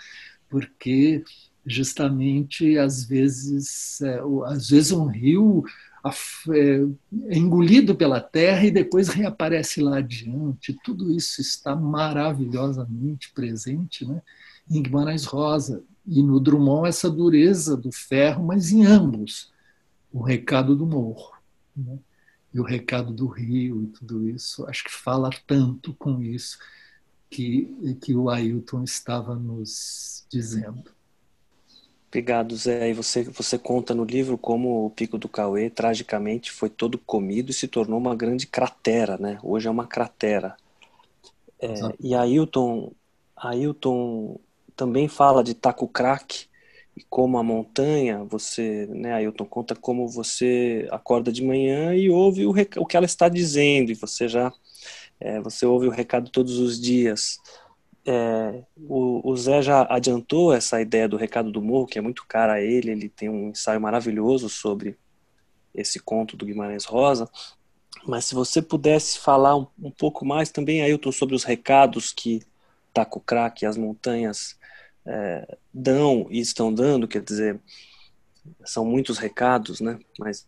[0.48, 1.22] Porque
[1.66, 5.64] justamente às vezes, é, às vezes um rio
[6.04, 6.80] é,
[7.34, 10.76] engolido pela terra e depois reaparece lá adiante.
[10.84, 14.20] Tudo isso está maravilhosamente presente né,
[14.70, 19.52] em Guimarães Rosa e no Drummond essa dureza do ferro, mas em ambos
[20.12, 21.32] o recado do morro
[21.74, 21.98] né,
[22.52, 24.66] e o recado do rio e tudo isso.
[24.66, 26.58] Acho que fala tanto com isso
[27.30, 30.93] que, que o Ailton estava nos dizendo.
[32.14, 32.90] Obrigado, Zé.
[32.90, 37.50] E você, você conta no livro como o Pico do Cauê, tragicamente, foi todo comido
[37.50, 39.40] e se tornou uma grande cratera, né?
[39.42, 40.56] Hoje é uma cratera.
[41.60, 42.92] É, e Ailton,
[43.36, 44.38] Ailton
[44.76, 46.46] também fala de Taco Crack
[46.96, 52.46] e como a montanha, você, né, Ailton, conta como você acorda de manhã e ouve
[52.46, 54.52] o, o que ela está dizendo e você já
[55.18, 57.38] é, você ouve o recado todos os dias.
[58.06, 62.24] É, o, o, Zé já adiantou essa ideia do recado do morro, que é muito
[62.26, 62.90] cara a ele.
[62.90, 64.96] Ele tem um ensaio maravilhoso sobre
[65.74, 67.28] esse conto do Guimarães Rosa.
[68.06, 72.42] Mas se você pudesse falar um, um pouco mais também, Ailton, sobre os recados que
[72.92, 74.58] Taco Crack e as montanhas
[75.06, 77.58] é, dão e estão dando, quer dizer,
[78.64, 79.98] são muitos recados, né?
[80.18, 80.46] Mas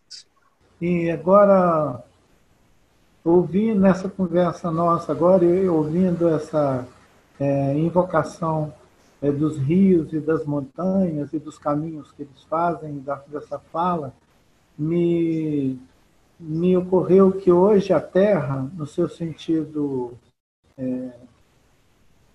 [0.79, 2.03] e agora
[3.25, 6.87] ouvindo nessa conversa nossa agora e ouvindo essa
[7.39, 8.73] é, invocação
[9.21, 14.13] é, dos rios e das montanhas e dos caminhos que eles fazem dessa fala,
[14.77, 15.79] me
[16.39, 20.13] me ocorreu que hoje a Terra, no seu sentido
[20.77, 21.09] é,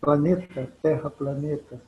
[0.00, 1.80] planeta, Terra-planeta,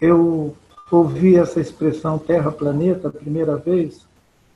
[0.00, 0.56] eu
[0.90, 4.06] ouvi essa expressão Terra-planeta a primeira vez,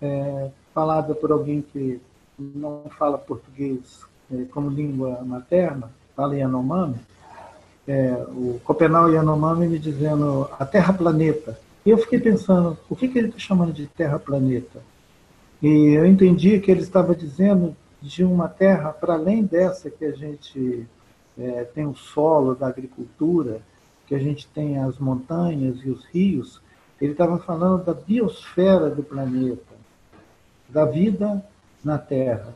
[0.01, 2.01] é, falada por alguém que
[2.37, 6.97] não fala português é, como língua materna, fala Yanomami,
[7.87, 11.59] é, o Copenau Yanomami me dizendo a Terra-planeta.
[11.85, 14.81] E eu fiquei pensando, o que, que ele está chamando de Terra-planeta?
[15.61, 20.11] E eu entendi que ele estava dizendo de uma terra para além dessa que a
[20.11, 20.87] gente
[21.39, 23.61] é, tem o solo da agricultura,
[24.07, 26.61] que a gente tem as montanhas e os rios,
[27.01, 29.73] ele estava falando da biosfera do planeta,
[30.69, 31.45] da vida
[31.85, 32.55] na Terra.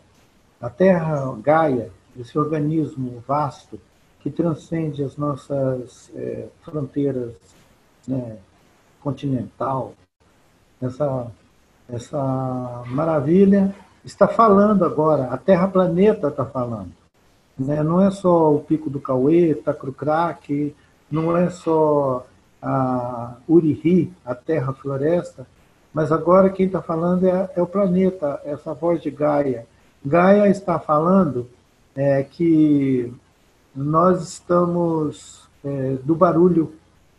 [0.61, 3.81] A Terra Gaia, esse organismo vasto
[4.27, 7.33] que transcende as nossas é, fronteiras
[8.09, 8.39] né,
[9.01, 9.95] continental,
[10.83, 11.29] essa,
[11.89, 13.72] essa maravilha
[14.05, 16.91] está falando agora, a Terra Planeta está falando.
[17.57, 17.85] Né?
[17.85, 20.74] Não é só o Pico do Cauê, Tacrucraque,
[21.09, 22.27] não é só
[22.61, 25.47] a Uriri, a Terra Floresta,
[25.95, 29.68] mas agora quem está falando é, é, o planeta, essa voz de Gaia.
[30.05, 31.49] Gaia está falando
[31.95, 33.14] é, que
[33.77, 36.72] nós estamos é, do barulho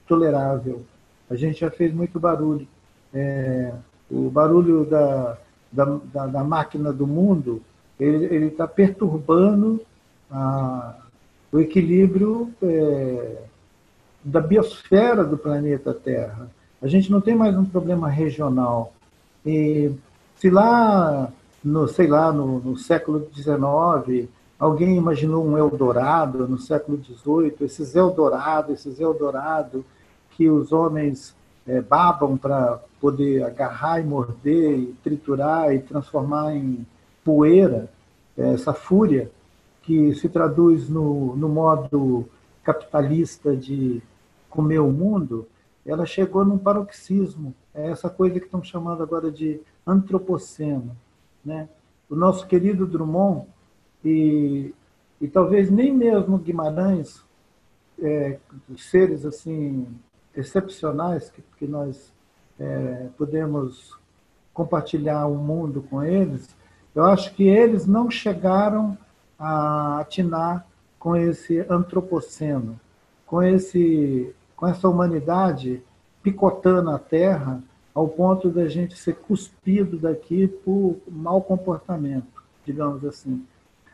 [0.07, 0.83] tolerável.
[1.29, 2.67] A gente já fez muito barulho.
[3.13, 3.73] É,
[4.09, 5.37] o barulho da,
[5.71, 7.61] da, da, da, máquina do mundo,
[7.99, 9.81] ele está perturbando
[10.31, 10.95] a,
[11.51, 13.43] o equilíbrio é,
[14.23, 16.49] da biosfera do planeta Terra.
[16.81, 18.93] A gente não tem mais um problema regional.
[19.45, 19.91] E
[20.35, 21.31] se lá,
[21.63, 24.29] no, sei lá, no, no século XIX,
[24.59, 29.85] alguém imaginou um Eldorado, no século XVIII, esses Eldorado, esses Eldorado
[30.31, 31.35] que os homens
[31.65, 36.85] é, babam para poder agarrar e morder, e triturar e transformar em
[37.23, 37.89] poeira,
[38.37, 39.29] é, essa fúria
[39.81, 42.27] que se traduz no, no modo
[42.63, 44.01] capitalista de
[44.49, 45.47] comer o mundo,
[45.85, 47.53] ela chegou num paroxismo.
[47.73, 50.95] É essa coisa que estão chamando agora de antropoceno.
[51.43, 51.69] Né?
[52.09, 53.47] O nosso querido Drummond,
[54.03, 54.73] e,
[55.19, 57.23] e talvez nem mesmo Guimarães,
[57.99, 58.37] é,
[58.77, 59.87] seres assim
[60.35, 62.13] excepcionais que, que nós
[62.59, 63.97] é, podemos
[64.53, 66.55] compartilhar o mundo com eles,
[66.93, 68.97] eu acho que eles não chegaram
[69.37, 70.65] a atinar
[70.99, 72.79] com esse antropoceno,
[73.25, 75.83] com esse com essa humanidade
[76.23, 77.61] picotando a terra
[77.93, 83.45] ao ponto da gente ser cuspido daqui por mau comportamento, digamos assim.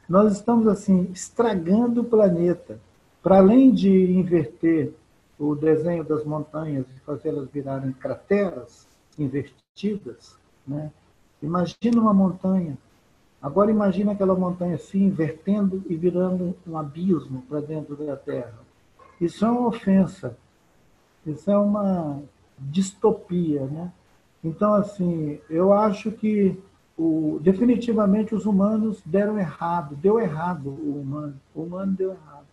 [0.08, 2.80] Nós estamos assim estragando o planeta.
[3.22, 4.94] Para além de inverter
[5.40, 8.88] o desenho das montanhas e fazê-las virarem crateras
[9.18, 10.38] invertidas,
[10.68, 10.92] né?
[11.42, 12.78] Imagina uma montanha.
[13.42, 18.60] Agora imagina aquela montanha se invertendo e virando um abismo para dentro da Terra.
[19.20, 20.38] Isso é uma ofensa
[21.26, 22.22] isso é uma
[22.60, 23.92] distopia, né?
[24.44, 26.60] Então, assim, eu acho que
[26.98, 32.46] o, definitivamente os humanos deram errado, deu errado o humano, o humano deu errado.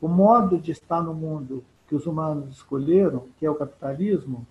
[0.00, 4.46] O modo de estar no mundo que os humanos escolheram, que é o capitalismo,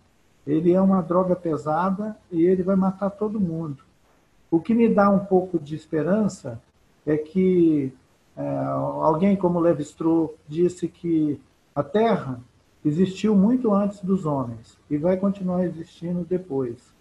[0.46, 3.84] ele é uma droga pesada e ele vai matar todo mundo.
[4.50, 6.62] O que me dá um pouco de esperança
[7.06, 7.94] é que
[8.36, 11.40] é, alguém como Levi-Strauss disse que
[11.76, 12.40] a Terra
[12.84, 16.93] existiu muito antes dos homens e vai continuar existindo depois.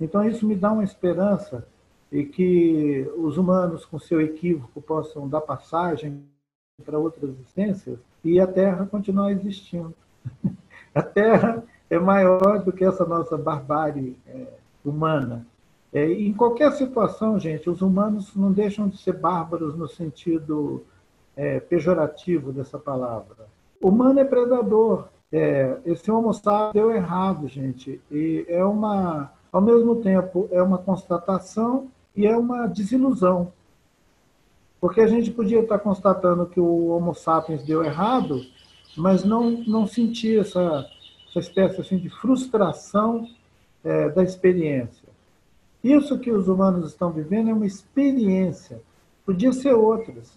[0.00, 1.66] Então isso me dá uma esperança
[2.10, 6.22] e que os humanos, com seu equívoco, possam dar passagem
[6.84, 9.94] para outras existências e a Terra continuar existindo.
[10.94, 14.46] A Terra é maior do que essa nossa barbárie é,
[14.84, 15.46] humana.
[15.92, 20.84] É, em qualquer situação, gente, os humanos não deixam de ser bárbaros no sentido
[21.36, 23.46] é, pejorativo dessa palavra.
[23.80, 28.00] Humano é predador, é, esse Homo sapiens deu errado, gente.
[28.10, 33.52] E é uma, ao mesmo tempo, é uma constatação e é uma desilusão.
[34.80, 38.40] Porque a gente podia estar constatando que o Homo sapiens deu errado,
[38.96, 40.86] mas não, não sentir essa,
[41.28, 43.26] essa espécie assim, de frustração
[43.82, 45.08] é, da experiência.
[45.82, 48.80] Isso que os humanos estão vivendo é uma experiência,
[49.24, 50.32] podia ser outras,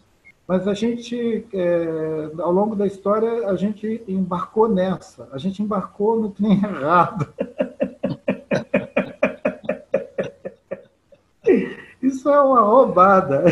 [0.47, 6.19] mas a gente, é, ao longo da história, a gente embarcou nessa, a gente embarcou
[6.19, 7.27] no trem errado.
[12.21, 13.43] Isso é uma roubada.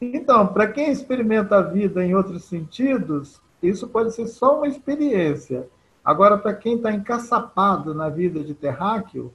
[0.00, 5.66] Então, para quem experimenta a vida em outros sentidos, isso pode ser só uma experiência.
[6.04, 9.32] Agora, para quem está encaçapado na vida de terráqueo,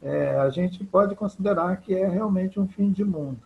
[0.00, 3.40] é, a gente pode considerar que é realmente um fim de mundo.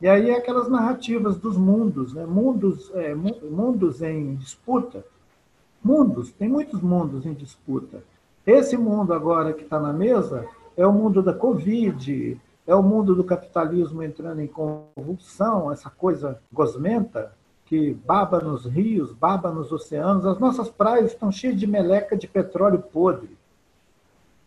[0.00, 2.24] E aí aquelas narrativas dos mundos, né?
[2.24, 5.04] mundos, é, mundos em disputa.
[5.82, 8.02] Mundos, tem muitos mundos em disputa.
[8.46, 10.46] Esse mundo agora que está na mesa
[10.76, 16.38] é o mundo da Covid, é o mundo do capitalismo entrando em convulsão, essa coisa
[16.52, 17.32] gosmenta
[17.66, 20.26] que baba nos rios, baba nos oceanos.
[20.26, 23.36] As nossas praias estão cheias de meleca de petróleo podre.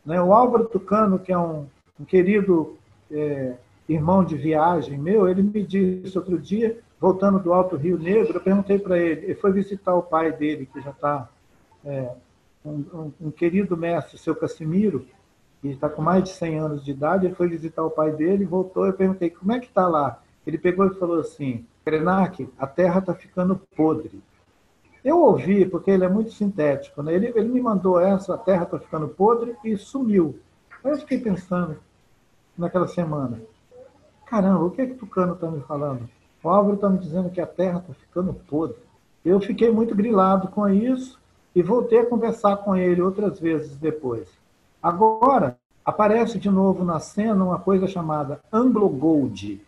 [0.06, 0.22] Né?
[0.22, 1.66] O Álvaro Tucano, que é um,
[2.00, 2.78] um querido
[3.12, 3.56] é,
[3.90, 8.42] irmão de viagem meu, ele me disse outro dia, voltando do Alto Rio Negro, eu
[8.42, 11.28] perguntei para ele, ele foi visitar o pai dele, que já está
[11.84, 12.12] é,
[12.64, 15.06] um, um, um, querido mestre, seu Casimiro,
[15.70, 18.46] que está com mais de 100 anos de idade, ele foi visitar o pai dele,
[18.46, 20.22] voltou, eu perguntei, como é que está lá?
[20.46, 24.22] Ele pegou e falou assim, Krenak, a terra está ficando podre.
[25.04, 27.14] Eu ouvi, porque ele é muito sintético, né?
[27.14, 30.40] ele, ele me mandou essa, a terra está ficando podre, e sumiu.
[30.84, 31.78] Aí eu fiquei pensando,
[32.58, 33.42] naquela semana,
[34.26, 36.10] caramba, o que é que Tucano está me falando?
[36.44, 38.78] O Álvaro está me dizendo que a terra está ficando podre.
[39.24, 41.20] Eu fiquei muito grilado com isso
[41.56, 44.28] e voltei a conversar com ele outras vezes depois.
[44.86, 49.60] Agora, aparece de novo na cena uma coisa chamada Anglo Gold.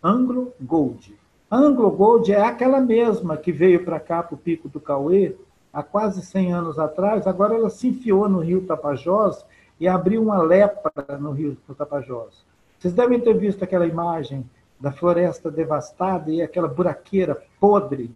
[0.00, 1.18] Anglo Gold.
[1.50, 5.34] Anglo Gold é aquela mesma que veio para cá, para o Pico do Cauê,
[5.72, 7.26] há quase 100 anos atrás.
[7.26, 9.44] Agora ela se enfiou no rio Tapajós
[9.80, 12.44] e abriu uma lepra no rio Tapajós.
[12.78, 14.48] Vocês devem ter visto aquela imagem
[14.78, 18.14] da floresta devastada e aquela buraqueira podre,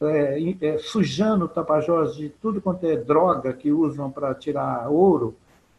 [0.00, 5.36] é, é, sujando o Tapajós de tudo quanto é droga que usam para tirar ouro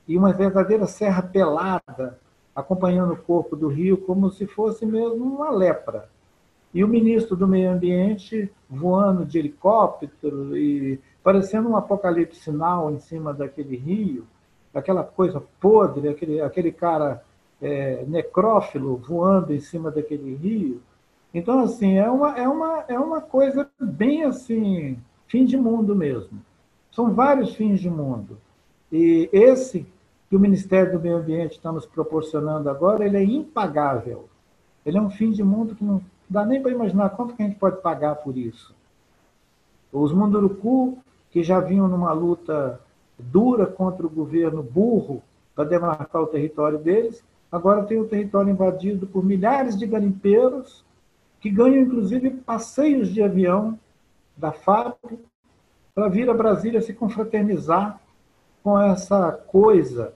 [0.08, 2.20] e uma verdadeira serra pelada
[2.56, 6.08] acompanhando o corpo do rio como se fosse mesmo uma lepra.
[6.74, 13.00] E o ministro do Meio Ambiente voando de helicóptero e parecendo um apocalipse sinal em
[13.00, 14.26] cima daquele rio,
[14.74, 17.24] aquela coisa podre, aquele, aquele cara
[17.62, 20.82] é, necrófilo voando em cima daquele rio.
[21.34, 26.40] Então, assim, é uma, é, uma, é uma coisa bem assim, fim de mundo mesmo.
[26.92, 28.38] São vários fins de mundo.
[28.94, 29.88] E esse
[30.30, 34.30] que o Ministério do Meio Ambiente está nos proporcionando agora, ele é impagável.
[34.86, 37.48] Ele é um fim de mundo que não dá nem para imaginar quanto que a
[37.48, 38.76] gente pode pagar por isso.
[39.92, 41.00] Os Munduruku,
[41.32, 42.80] que já vinham numa luta
[43.18, 45.24] dura contra o governo burro
[45.56, 50.86] para demarcar o território deles, agora tem o território invadido por milhares de garimpeiros
[51.42, 53.78] que ganham, inclusive, passeios de avião
[54.38, 55.00] da FAP
[55.96, 58.00] para vir a Brasília se confraternizar
[58.64, 60.14] com essa coisa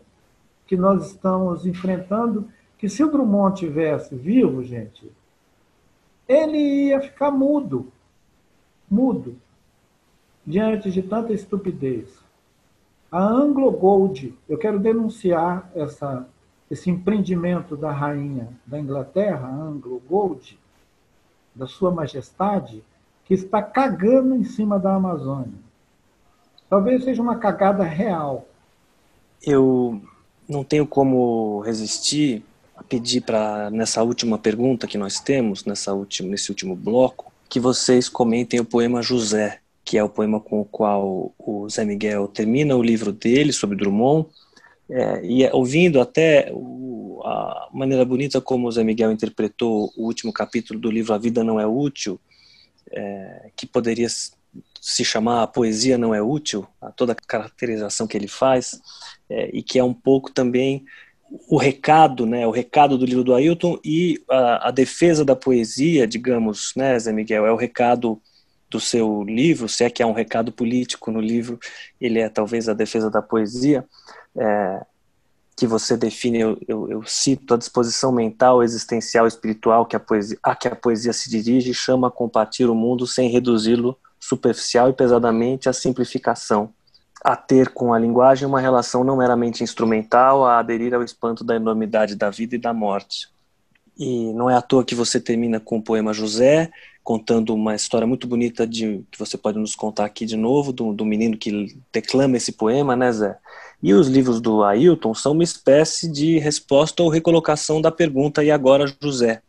[0.66, 5.12] que nós estamos enfrentando, que se o Drummond tivesse vivo, gente,
[6.28, 7.92] ele ia ficar mudo,
[8.90, 9.36] mudo,
[10.46, 12.18] diante de tanta estupidez.
[13.12, 16.28] A Anglo Gold, eu quero denunciar essa,
[16.70, 20.60] esse empreendimento da rainha da Inglaterra, Anglo Gold,
[21.56, 22.84] da Sua Majestade,
[23.26, 25.67] que está cagando em cima da Amazônia.
[26.70, 28.48] Talvez seja uma cagada real.
[29.42, 30.02] Eu
[30.48, 32.44] não tenho como resistir
[32.76, 37.60] a pedir para nessa última pergunta que nós temos, nessa última, nesse último bloco, que
[37.60, 42.28] vocês comentem o poema José, que é o poema com o qual o Zé Miguel
[42.28, 44.28] termina o livro dele sobre Drummond,
[44.90, 50.06] é, e é, ouvindo até o, a maneira bonita como o Zé Miguel interpretou o
[50.06, 52.20] último capítulo do livro A Vida Não É Útil,
[52.92, 54.08] é, que poderia
[54.82, 58.80] se chamar A Poesia Não É Útil, a toda a caracterização que ele faz,
[59.30, 60.86] é, e que é um pouco também
[61.50, 66.08] o recado, né, o recado do livro do Ailton e a, a, defesa da poesia,
[66.08, 68.22] digamos, né, Zé Miguel, é o recado
[68.70, 71.60] do seu livro, se é que há um recado político no livro,
[72.00, 73.86] ele é talvez a defesa da poesia,
[74.38, 74.86] é,
[75.56, 80.38] que você define, eu, eu, eu, cito, a disposição mental, existencial, espiritual que a poesia,
[80.44, 84.94] a que a poesia se dirige chama a compartilhar o mundo sem reduzi-lo superficial e
[84.94, 86.74] pesadamente à simplificação,
[87.24, 91.56] a ter com a linguagem uma relação não meramente instrumental, a aderir ao espanto da
[91.56, 93.28] enormidade da vida e da morte.
[93.98, 96.72] E não é à toa que você termina com o poema José,
[97.04, 100.94] contando uma história muito bonita de que você pode nos contar aqui de novo, do,
[100.94, 103.38] do menino que declama esse poema, né, Zé?
[103.82, 108.52] E os livros do Ailton são uma espécie de resposta ou recolocação da pergunta e
[108.52, 109.42] agora José.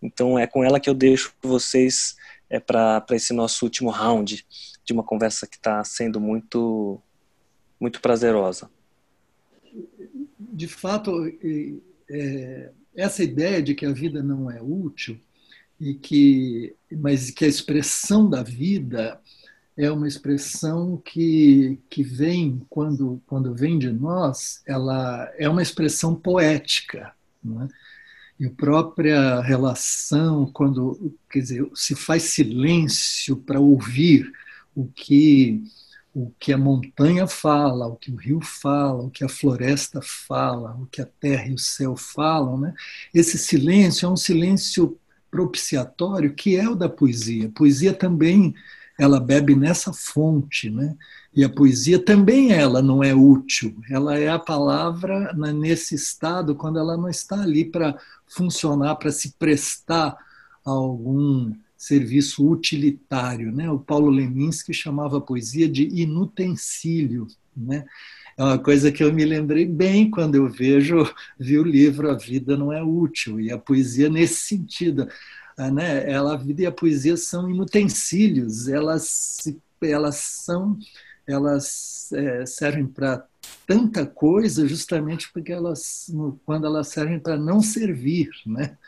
[0.00, 2.16] Então é com ela que eu deixo vocês
[2.50, 4.44] é, para esse nosso último round
[4.84, 7.00] de uma conversa que está sendo muito
[7.80, 8.68] muito prazerosa.
[10.38, 11.12] De fato,
[12.10, 15.20] é, essa ideia de que a vida não é útil
[15.78, 19.20] e que mas que a expressão da vida
[19.76, 26.16] é uma expressão que, que vem quando quando vem de nós ela é uma expressão
[26.16, 27.68] poética né?
[28.38, 34.30] E a própria relação quando quer dizer se faz silêncio para ouvir
[34.74, 35.62] o que
[36.14, 40.74] o que a montanha fala, o que o rio fala, o que a floresta fala,
[40.74, 42.74] o que a terra e o céu falam, né?
[43.14, 44.98] Esse silêncio é um silêncio
[45.30, 47.50] propiciatório que é o da poesia.
[47.54, 48.54] Poesia também
[48.98, 50.96] ela bebe nessa fonte, né?
[51.32, 53.76] E a poesia também ela não é útil.
[53.88, 57.96] Ela é a palavra nesse estado quando ela não está ali para
[58.26, 60.16] funcionar, para se prestar
[60.66, 63.52] a algum serviço utilitário.
[63.52, 63.70] Né?
[63.70, 67.28] O Paulo Leminski chamava a poesia de inutensílio.
[67.56, 67.84] Né?
[68.36, 72.14] É uma coisa que eu me lembrei bem quando eu vejo, vi o livro A
[72.14, 75.06] Vida Não É Útil, e a poesia nesse sentido.
[75.58, 76.08] Ah, né?
[76.08, 79.42] Ela, a vida e a poesia são inutensílios, elas,
[79.82, 80.78] elas são,
[81.26, 83.26] elas é, servem para
[83.66, 86.10] tanta coisa justamente porque elas,
[86.46, 88.78] quando elas servem para não servir, né?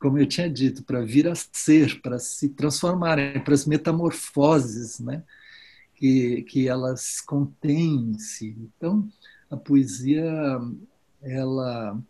[0.00, 5.22] como eu tinha dito, para vir a ser, para se transformarem, para as metamorfoses, né?
[5.94, 8.56] que, que elas contêm em si.
[8.58, 9.06] Então,
[9.50, 10.32] a poesia,
[11.20, 12.00] ela,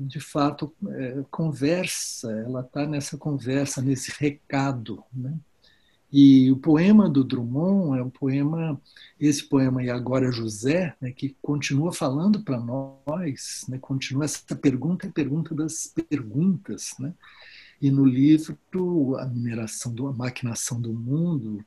[0.00, 5.02] de fato, é, conversa, ela está nessa conversa, nesse recado.
[5.12, 5.34] Né?
[6.12, 8.80] E o poema do Drummond é um poema,
[9.18, 15.06] esse poema E Agora José, né, que continua falando para nós, né, continua essa pergunta,
[15.06, 16.94] a pergunta das perguntas.
[16.98, 17.14] Né?
[17.80, 18.58] E no livro
[19.18, 21.64] A Mineração, do, a Maquinação do Mundo,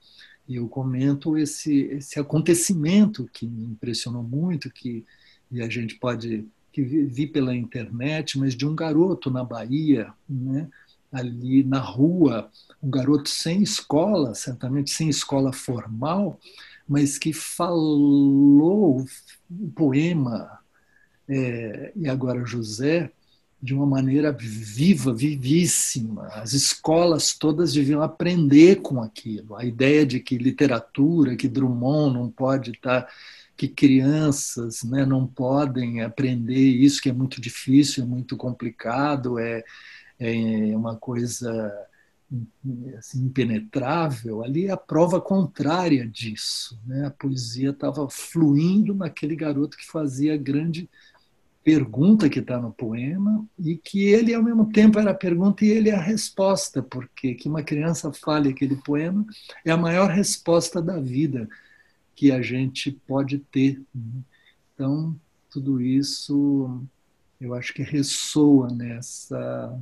[0.48, 5.06] e eu comento esse, esse acontecimento que me impressionou muito, que
[5.50, 10.68] e a gente pode que vi pela internet, mas de um garoto na Bahia, né,
[11.12, 12.50] ali na rua,
[12.82, 16.40] um garoto sem escola, certamente sem escola formal,
[16.90, 19.06] mas que falou
[19.50, 20.60] o poema
[21.30, 23.12] é, e agora José
[23.62, 26.28] de uma maneira viva, vivíssima.
[26.34, 29.56] As escolas todas deviam aprender com aquilo.
[29.56, 33.08] A ideia de que literatura, que Drummond não pode estar,
[33.56, 39.64] que crianças né, não podem aprender isso, que é muito difícil, é muito complicado, é,
[40.20, 41.72] é uma coisa
[42.98, 46.80] assim, impenetrável, ali é a prova contrária disso.
[46.86, 47.06] Né?
[47.06, 50.90] A poesia estava fluindo naquele garoto que fazia grande
[51.64, 55.70] pergunta que está no poema e que ele ao mesmo tempo era a pergunta e
[55.70, 59.26] ele é a resposta, porque que uma criança fale aquele poema
[59.64, 61.48] é a maior resposta da vida
[62.16, 63.82] que a gente pode ter.
[63.94, 64.24] Né?
[64.74, 66.82] Então, tudo isso
[67.40, 69.80] eu acho que ressoa nessa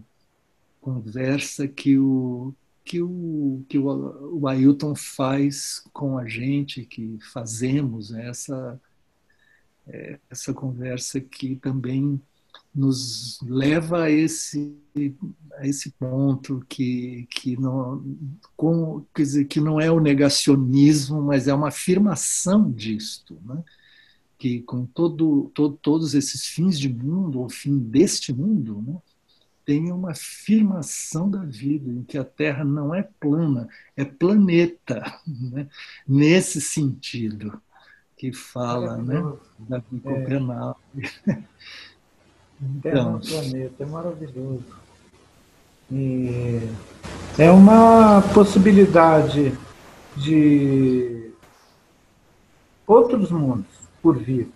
[0.79, 2.53] conversa que o
[2.83, 8.27] que o que o, o Ailton faz com a gente, que fazemos né?
[8.27, 8.81] essa
[9.87, 12.21] é, essa conversa que também
[12.73, 14.73] nos leva a esse,
[15.57, 18.03] a esse ponto que, que, não,
[18.55, 23.61] com, quer dizer, que não é o negacionismo, mas é uma afirmação disto, né?
[24.37, 28.97] que com todo, todo, todos esses fins de mundo, ou fim deste mundo, né?
[29.65, 35.67] tem uma afirmação da vida, em que a Terra não é plana, é planeta, né?
[36.07, 37.61] nesse sentido
[38.17, 39.19] que fala, né?
[39.59, 40.77] Da Copenhague.
[41.27, 41.43] É.
[42.61, 43.19] Então.
[43.19, 44.63] Terra planeta, é maravilhoso.
[45.91, 46.69] E
[47.37, 49.57] é uma possibilidade
[50.15, 51.31] de
[52.85, 53.65] outros mundos
[54.01, 54.49] por vir.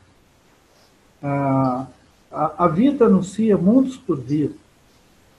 [1.22, 1.88] A,
[2.32, 4.56] a, a vida anuncia mundos por vir.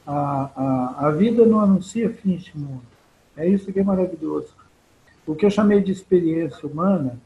[0.07, 2.83] A, a, a vida não anuncia fins de mundo.
[3.37, 4.49] É isso que é maravilhoso.
[5.27, 7.19] O que eu chamei de experiência humana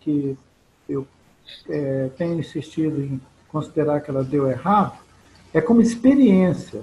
[0.00, 0.36] que
[0.88, 1.06] eu
[1.68, 3.20] é, tenho insistido em
[3.50, 4.98] considerar que ela deu errado,
[5.52, 6.82] é como experiência.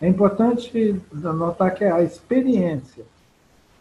[0.00, 3.04] É importante notar que é a experiência.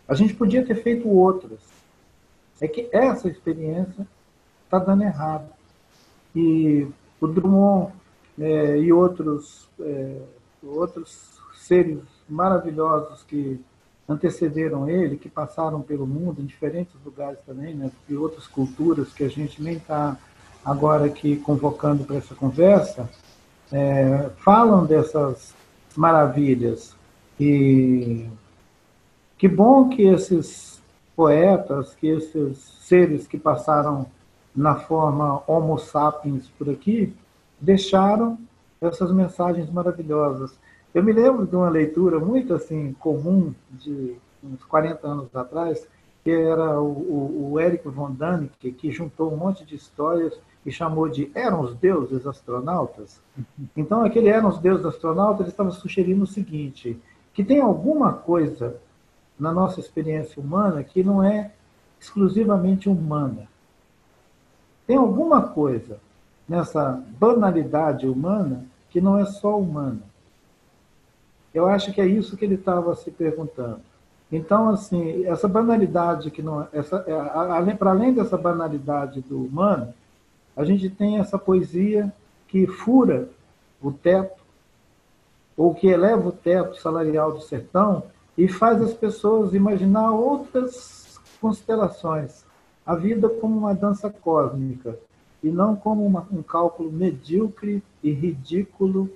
[0.07, 1.59] A gente podia ter feito outras.
[2.61, 4.07] É que essa experiência
[4.65, 5.49] está dando errado.
[6.35, 6.87] E
[7.19, 7.91] o Drummond
[8.39, 10.21] é, e outros é,
[10.63, 13.59] outros seres maravilhosos que
[14.07, 19.23] antecederam ele, que passaram pelo mundo, em diferentes lugares também, né, de outras culturas que
[19.23, 20.17] a gente nem está
[20.65, 23.09] agora aqui convocando para essa conversa,
[23.71, 25.53] é, falam dessas
[25.95, 26.95] maravilhas.
[27.39, 28.27] E
[29.37, 30.81] que bom que esses
[31.15, 34.05] poetas, que esses seres que passaram
[34.55, 37.13] na forma Homo sapiens por aqui,
[37.59, 38.37] deixaram
[38.79, 40.57] essas mensagens maravilhosas.
[40.93, 45.87] Eu me lembro de uma leitura muito assim comum de uns 40 anos atrás,
[46.23, 50.71] que era o, o, o Eric von Däniken, que juntou um monte de histórias e
[50.71, 53.21] chamou de Eram os Deuses Astronautas.
[53.75, 56.99] Então, aquele Eram os Deuses Astronautas, ele estava sugerindo o seguinte,
[57.33, 58.77] que tem alguma coisa
[59.39, 61.51] na nossa experiência humana que não é
[61.99, 63.47] exclusivamente humana.
[64.85, 65.99] Tem alguma coisa
[66.47, 70.01] nessa banalidade humana que não é só humana.
[71.53, 73.81] Eu acho que é isso que ele estava se perguntando.
[74.31, 79.93] Então, assim, essa banalidade que não, essa, é, para além dessa banalidade do humano,
[80.55, 82.13] a gente tem essa poesia
[82.47, 83.29] que fura
[83.81, 84.41] o teto
[85.57, 88.03] ou que eleva o teto salarial do sertão
[88.37, 92.43] e faz as pessoas imaginar outras constelações.
[92.85, 94.97] A vida como uma dança cósmica
[95.41, 99.09] e não como uma, um cálculo medíocre e ridículo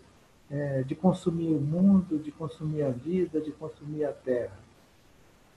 [0.50, 4.58] é, de consumir o mundo, de consumir a vida, de consumir a terra.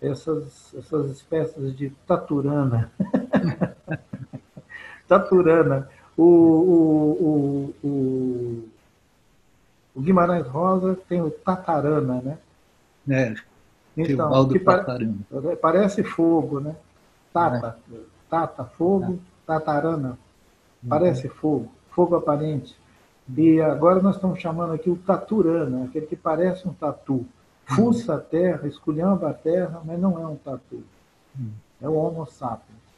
[0.01, 2.91] Essas, essas espécies de taturana.
[5.11, 5.89] taturana.
[6.17, 8.69] O, o, o, o,
[9.95, 12.39] o Guimarães Rosa tem o tatarana, né?
[13.09, 13.35] É,
[13.97, 14.61] então, que
[15.61, 16.77] parece fogo, né?
[17.33, 17.97] Tata, é.
[18.29, 20.17] tata, fogo, tatarana,
[20.89, 21.35] parece uhum.
[21.35, 22.77] fogo, fogo aparente.
[23.37, 27.15] E agora nós estamos chamando aqui o taturana, aquele que parece um tatu.
[27.15, 27.27] Uhum.
[27.77, 30.83] Fuça a terra, esculhamba a terra, mas não é um tatu.
[31.39, 31.51] Uhum.
[31.81, 32.90] É o Homo sapiens.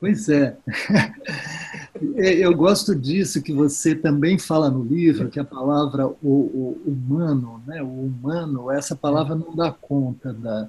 [0.00, 0.56] Pois é.
[2.16, 2.32] é.
[2.34, 7.62] Eu gosto disso que você também fala no livro, que a palavra o, o humano,
[7.66, 7.82] né?
[7.82, 10.68] o humano, essa palavra não dá conta da.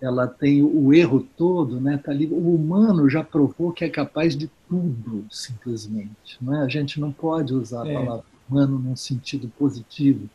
[0.00, 1.98] Ela tem o erro todo, né?
[1.98, 2.26] Tá ali.
[2.26, 6.38] O humano já provou que é capaz de tudo, simplesmente.
[6.40, 6.62] Não é?
[6.62, 7.92] A gente não pode usar a é.
[7.92, 10.28] palavra humano num sentido positivo.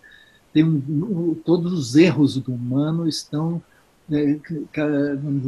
[0.54, 3.62] Tem um, todos os erros do humano estão
[4.12, 4.40] é,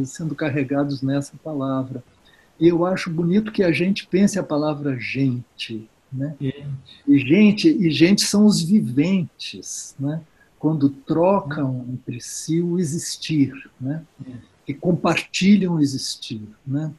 [0.05, 2.03] sendo carregados nessa palavra.
[2.60, 6.36] Eu acho bonito que a gente pense a palavra gente, né?
[7.08, 10.22] E gente e gente são os viventes, né?
[10.58, 14.03] Quando trocam entre si o existir, né?
[14.68, 16.91] E compartilham o existir, né?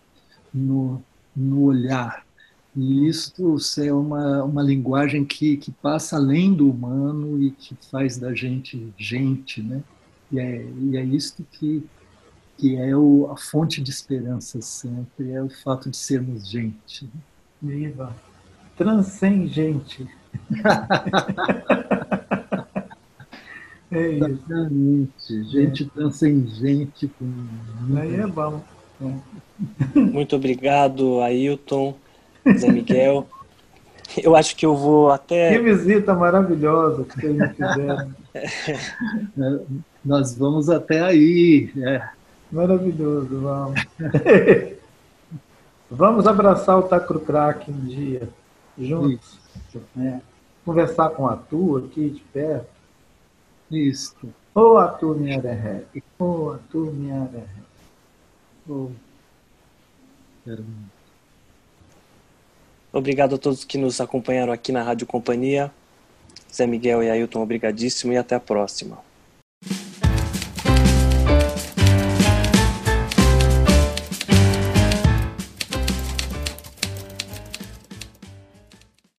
[0.55, 1.03] No,
[1.35, 2.25] no olhar.
[2.77, 8.17] E isso é uma, uma linguagem que, que passa além do humano e que faz
[8.17, 9.83] da gente gente, né?
[10.31, 11.83] E é, e é isso que,
[12.59, 17.09] que é o, a fonte de esperança sempre, é o fato de sermos gente.
[17.63, 18.15] Viva!
[18.77, 20.09] Transcendente!
[23.91, 24.25] é isso.
[24.25, 25.45] Exatamente.
[25.45, 25.87] Gente é.
[25.87, 27.09] transcendente.
[27.17, 27.33] Com...
[27.97, 28.61] Aí é bom.
[29.01, 29.15] É.
[29.99, 31.95] Muito obrigado, Ailton,
[32.59, 33.29] Zé Miguel.
[34.17, 35.53] Eu acho que eu vou até.
[35.53, 38.11] Que visita maravilhosa que vocês me fizeram.
[40.05, 41.71] Nós vamos até aí.
[41.77, 42.18] É.
[42.51, 43.87] Maravilhoso, vamos.
[45.91, 48.29] vamos abraçar o Tacro Crack um dia,
[48.79, 49.39] juntos.
[49.95, 50.23] Né?
[50.65, 52.69] Conversar com a tua aqui de perto.
[53.71, 54.17] Isso.
[54.55, 55.85] Ô, oh, Atu Miareré.
[56.19, 57.47] Ô, oh, Atu Miareré.
[58.69, 58.89] Oh.
[62.93, 65.71] Obrigado a todos que nos acompanharam aqui na Rádio Companhia.
[66.53, 68.99] Zé Miguel e Ailton, obrigadíssimo e até a próxima.